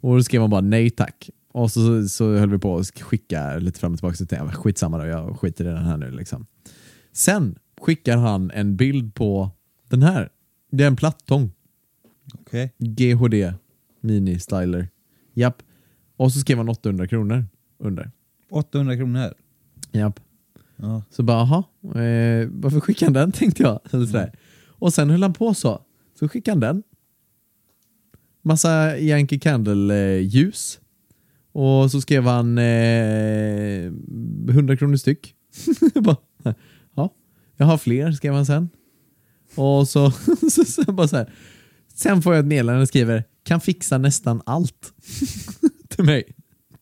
[0.00, 1.30] Och då skrev han bara nej tack.
[1.52, 4.16] Och så, så höll vi på att skicka lite fram och tillbaka.
[4.16, 6.46] Så tänkte jag, skitsamma då, jag skiter i den här nu liksom.
[7.12, 9.50] Sen skickar han en bild på
[9.88, 10.28] den här.
[10.70, 11.52] Det är en plattång.
[12.34, 12.74] Okej.
[12.78, 13.54] GHD
[14.00, 14.88] Mini Styler.
[15.34, 15.62] Japp.
[16.16, 17.44] Och så skrev han 800 kronor
[17.78, 18.10] under.
[18.50, 19.34] 800 kronor.
[19.92, 20.20] Japp.
[20.82, 21.02] Ja.
[21.10, 21.64] Så bara, jaha,
[22.02, 23.80] eh, varför skickade han den tänkte jag.
[23.90, 24.32] Eller sådär.
[24.68, 25.82] Och sen höll han på så.
[26.18, 26.82] Så skickade han den.
[28.42, 30.80] Massa Yankee Candle-ljus.
[31.52, 33.92] och så skrev han eh,
[34.50, 35.34] 100 kronor styck.
[35.94, 36.16] Bara,
[36.94, 37.14] ja,
[37.56, 38.68] jag har fler, skrev han sen.
[39.54, 40.10] Och så,
[40.50, 41.32] så, så bara så här.
[41.94, 44.92] Sen får jag ett meddelande och skriver, kan fixa nästan allt.
[45.88, 46.24] till mig.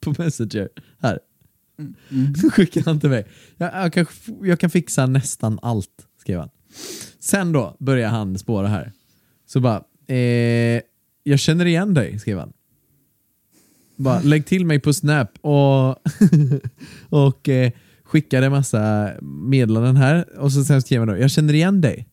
[0.00, 0.68] På Messenger.
[0.98, 1.18] Här.
[1.78, 2.34] Mm.
[2.52, 3.26] Skickar han till mig.
[3.56, 4.06] Jag, jag, kan,
[4.42, 6.48] jag kan fixa nästan allt, skrev han.
[7.20, 8.92] Sen då börjar han spåra här.
[9.46, 10.80] Så bara, eh,
[11.22, 12.52] jag känner igen dig, skrev han.
[13.96, 15.96] Bara, lägg till mig på Snap och,
[17.08, 17.72] och eh,
[18.04, 20.38] skickade massa meddelanden här.
[20.38, 22.08] Och så sen skrev han då, jag känner igen dig.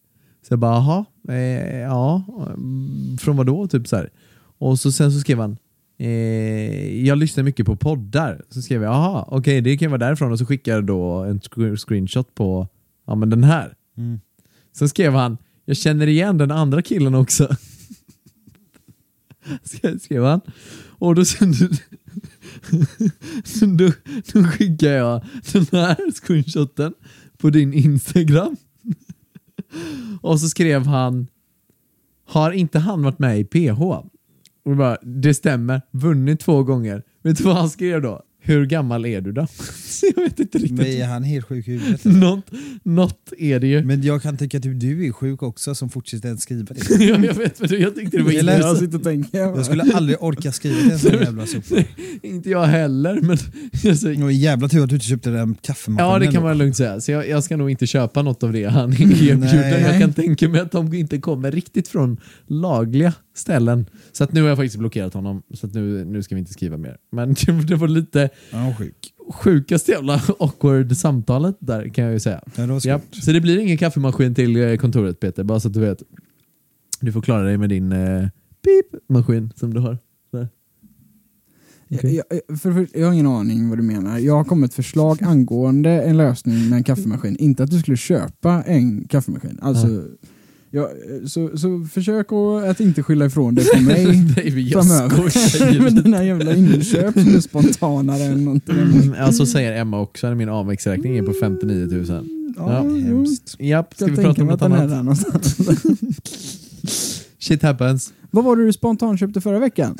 [0.47, 3.68] Så jag bara, jaha, eh, ja, mm, från vad då?
[3.68, 4.09] Typ så här.
[4.57, 5.57] Och så sen så skrev han,
[5.97, 8.41] eh, jag lyssnar mycket på poddar.
[8.49, 10.31] Så skrev jag, jaha, okej det kan vara därifrån.
[10.31, 11.39] Och så skickade jag då en
[11.77, 12.67] screenshot på,
[13.07, 13.73] ja men den här.
[14.77, 17.55] Sen skrev han, jag känner igen den andra killen också.
[19.99, 20.41] Skrev- han.
[20.97, 21.51] Och då, sen,
[23.77, 23.91] då,
[24.33, 26.93] då skickade jag den här screenshoten
[27.37, 28.55] på din Instagram.
[30.21, 31.27] Och så skrev han,
[32.25, 33.81] har inte han varit med i PH?
[34.66, 37.03] Och jag bara, det stämmer, vunnit två gånger.
[37.24, 38.22] Vet du vad han skrev då?
[38.47, 39.47] Hur gammal är du då?
[40.16, 40.78] Jag vet inte riktigt.
[40.78, 42.05] Men är han helt sjuk i huvudet?
[42.05, 42.45] Något,
[42.84, 43.84] något är det ju.
[43.84, 46.89] Men jag kan tycka att du- du är sjuk också som fortsätter ens skriva det.
[47.05, 48.59] Ja, jag vet, men jag tyckte det var Eller-.
[48.59, 49.38] Jag sitter och tänker.
[49.39, 51.84] Jag skulle aldrig orka skriva till en sån jävla sopa.
[52.22, 53.38] Inte jag heller, men
[53.91, 56.11] alltså, Och jävla tur att du inte köpte den kaffemaskinen.
[56.11, 57.01] ja det kan man lugnt säga.
[57.01, 59.36] Så jag, jag ska nog inte köpa något av det han erbjuder.
[59.38, 59.82] Nej.
[59.82, 63.86] Jag kan tänka mig att de inte kommer riktigt från lagliga ställen.
[64.11, 66.53] Så att nu har jag faktiskt blockerat honom, så att nu, nu ska vi inte
[66.53, 66.97] skriva mer.
[67.11, 67.33] Men
[67.67, 69.13] det var lite Ja, sjuk.
[69.33, 72.41] sjukaste jävla awkward samtalet där kan jag ju säga.
[72.55, 75.67] Ja, det var Ja, så det blir ingen kaffemaskin till eh, kontoret Peter, bara så
[75.67, 76.03] att du vet.
[76.99, 78.27] Du får klara dig med din eh,
[78.63, 79.97] pip-maskin som du har.
[80.31, 80.47] Där.
[81.88, 82.23] Jag, jag,
[82.59, 84.17] för, för, jag har ingen aning vad du menar.
[84.19, 87.36] Jag har kommit ett förslag angående en lösning med en kaffemaskin.
[87.36, 89.59] Inte att du skulle köpa en kaffemaskin.
[89.61, 90.01] Alltså, ja,
[91.28, 92.28] så, så försök
[92.69, 94.03] att, inte skylla ifrån det på mig
[94.71, 95.73] jag framöver.
[95.73, 95.89] ju.
[96.01, 98.76] dina jävla inköp som är spontanare än någonting.
[98.76, 100.36] Mm, ja, så säger Emma också.
[100.36, 102.05] Min avväxträkning är på 59 000.
[102.07, 102.23] Ja,
[102.57, 102.82] Ja.
[102.82, 103.55] Hemskt.
[103.59, 105.19] Japp, ska Jag vi prata om något annat?
[107.39, 108.13] Shit happens.
[108.32, 109.97] Vad var det du spontanköpte förra veckan?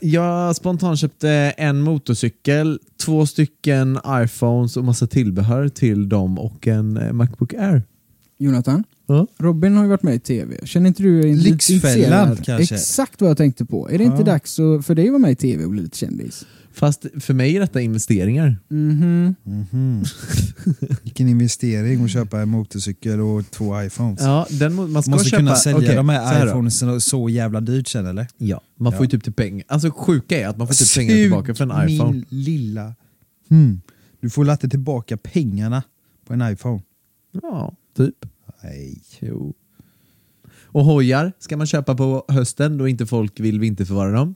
[0.00, 7.12] Jag spontanköpte en motorcykel, två stycken iPhones och massa tillbehör till dem och en eh,
[7.12, 7.82] Macbook Air.
[8.38, 8.84] Jonathan?
[9.08, 9.26] Ja.
[9.38, 10.66] Robin har ju varit med i TV.
[10.66, 12.74] Känner inte du dig Lyxfällan, kanske?
[12.74, 13.90] Exakt vad jag tänkte på.
[13.90, 14.24] Är det inte Ja.
[14.24, 16.46] dags för dig att vara med i TV och bli lite kändis?
[16.72, 18.56] Fast för mig är detta investeringar.
[18.68, 19.34] Mhm.
[19.44, 20.04] Mhm.
[21.02, 24.20] Vilken investering att köpa en motorcykel och två iPhones.
[24.20, 26.50] Ja, den, må- man ska Måste köpa, kunna sälja okej, de så här då.
[26.50, 28.26] iPhones så, så jävla dyrt sen eller?
[28.36, 29.10] Ja, man får ju Ja.
[29.10, 29.64] typ till pengar.
[29.68, 32.12] Alltså sjuka är att man får typ pengar tillbaka för en iPhone.
[32.12, 32.94] min lilla...
[33.48, 33.80] Hmm.
[34.20, 35.82] Du får latta tillbaka pengarna
[36.26, 36.82] på en iPhone.
[37.42, 38.14] Ja, typ.
[38.62, 39.02] Nej.
[39.20, 39.54] Jo.
[40.64, 44.34] Och hojar ska man köpa på hösten då inte folk vill vinterförvara dem.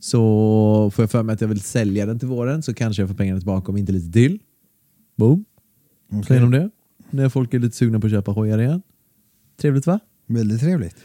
[0.00, 3.08] Så får jag för mig att jag vill sälja den till våren så kanske jag
[3.08, 4.38] får pengarna tillbaka om inte lite till.
[5.16, 5.44] Boom.
[6.12, 6.24] Okej.
[6.24, 6.70] Säger de det?
[7.10, 8.82] När folk är lite sugna på att köpa hojar igen.
[9.60, 10.00] Trevligt va?
[10.26, 10.96] Väldigt trevligt.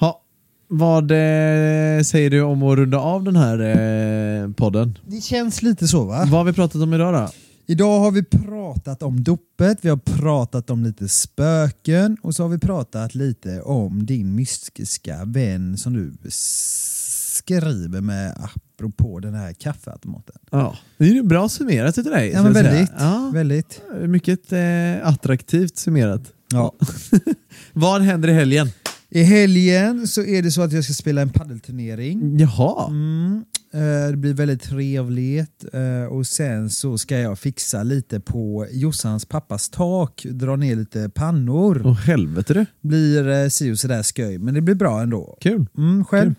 [0.00, 0.22] Ha.
[0.68, 4.98] Vad eh, säger du om att runda av den här eh, podden?
[5.06, 6.18] Det känns lite så va?
[6.18, 7.28] Vad har vi pratat om idag då?
[7.66, 12.48] Idag har vi pratat om dopet, vi har pratat om lite spöken och så har
[12.48, 20.36] vi pratat lite om din mystiska vän som du skriver med apropå den här kaffeautomaten.
[20.50, 22.30] Ja, det är ju bra summerat utav dig.
[22.30, 23.82] Ja men väldigt, Ja, väldigt.
[24.06, 26.22] mycket eh, attraktivt summerat.
[26.52, 26.74] Ja.
[27.72, 28.68] Vad händer i helgen?
[29.08, 32.38] I helgen så är det så att jag ska spela en paddelturnering.
[32.38, 32.86] Jaha.
[32.88, 33.44] Mm.
[33.72, 39.24] Eh, Det blir väldigt trevligt eh, och sen så ska jag fixa lite på Jossans
[39.24, 41.82] pappas tak, dra ner lite pannor.
[41.84, 42.66] Åh helvete du.
[42.80, 45.36] Blir eh, si och sådär sköj, men det blir bra ändå.
[45.40, 45.66] Kul.
[45.78, 46.34] Mm, själv?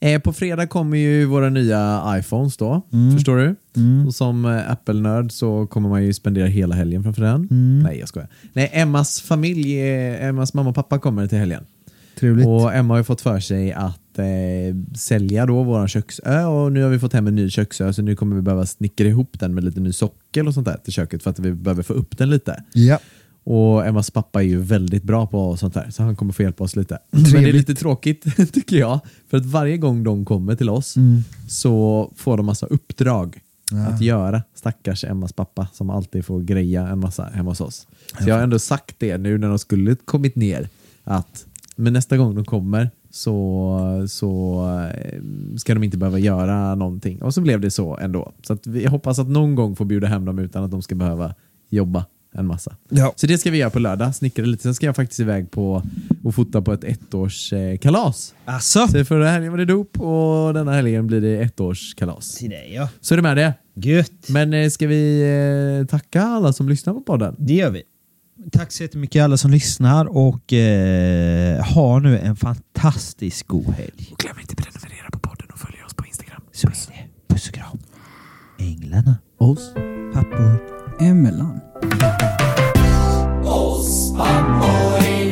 [0.00, 2.86] Eh, på fredag kommer ju våra nya iPhones då.
[2.92, 3.14] Mm.
[3.14, 3.54] Förstår du?
[3.76, 4.06] Mm.
[4.06, 7.48] Och som Apple-nörd så kommer man ju spendera hela helgen framför den.
[7.50, 7.82] Mm.
[7.82, 8.28] Nej jag skojar.
[8.52, 9.80] Nej, Emmas familj,
[10.20, 11.64] Emmas mamma och pappa kommer till helgen.
[12.18, 12.46] Trevligt.
[12.46, 16.82] Och Emma har ju fått för sig att eh, sälja då vår köksö och nu
[16.82, 19.54] har vi fått hem en ny köksö så nu kommer vi behöva snickra ihop den
[19.54, 22.18] med lite ny sockel och sånt där till köket för att vi behöver få upp
[22.18, 22.64] den lite.
[22.74, 22.98] Ja.
[23.44, 26.64] Och Emmas pappa är ju väldigt bra på sånt där så han kommer få hjälpa
[26.64, 26.98] oss lite.
[27.10, 27.54] Men det är Trevligt.
[27.54, 29.00] lite tråkigt tycker jag.
[29.30, 31.22] För att varje gång de kommer till oss Mm.
[31.48, 33.40] så får de massa uppdrag.
[33.88, 34.42] att göra.
[34.54, 37.86] Stackars Emmas pappa som alltid får greja en massa hemma hos oss.
[38.22, 40.68] Så jag har ändå sagt det nu när de skulle kommit ner
[41.04, 41.46] att
[41.76, 44.62] men nästa gång de kommer så, så
[44.94, 45.22] eh,
[45.56, 47.22] ska de inte behöva göra någonting.
[47.22, 48.32] Och så blev det så ändå.
[48.42, 50.94] Så att vi hoppas att någon gång få bjuda hem dem utan att de ska
[50.94, 51.34] behöva
[51.70, 52.04] jobba
[52.34, 52.76] en massa.
[52.88, 53.12] Ja.
[53.16, 54.62] Så det ska vi göra på lördag, snickra lite.
[54.62, 55.82] Sen ska jag faktiskt iväg på
[56.24, 58.34] och fota på ett ettårskalas.
[58.44, 58.88] Alltså?
[58.88, 62.34] Så förra helgen var det dop och denna helgen blir det ettårskalas.
[62.34, 62.88] Till dig ja.
[63.00, 63.54] Så är det med det.
[63.74, 64.28] Gött.
[64.28, 65.22] Men eh, ska vi
[65.80, 67.36] eh, tacka alla som lyssnar på podden?
[67.38, 67.82] Det gör vi.
[68.52, 74.08] Tack så jättemycket alla som lyssnar och eh, ha nu en fantastisk god helg.
[74.12, 76.42] Och glöm inte prenumerera på podden och följa oss på Instagram.
[76.52, 76.88] Så Puss.
[76.88, 77.34] är det.
[77.34, 77.78] Puss och kram.
[78.58, 79.16] Änglarna.
[79.38, 79.74] Oss.
[80.14, 80.58] Pappor.
[81.00, 81.60] Emellan.
[83.44, 85.27] Oss pappor.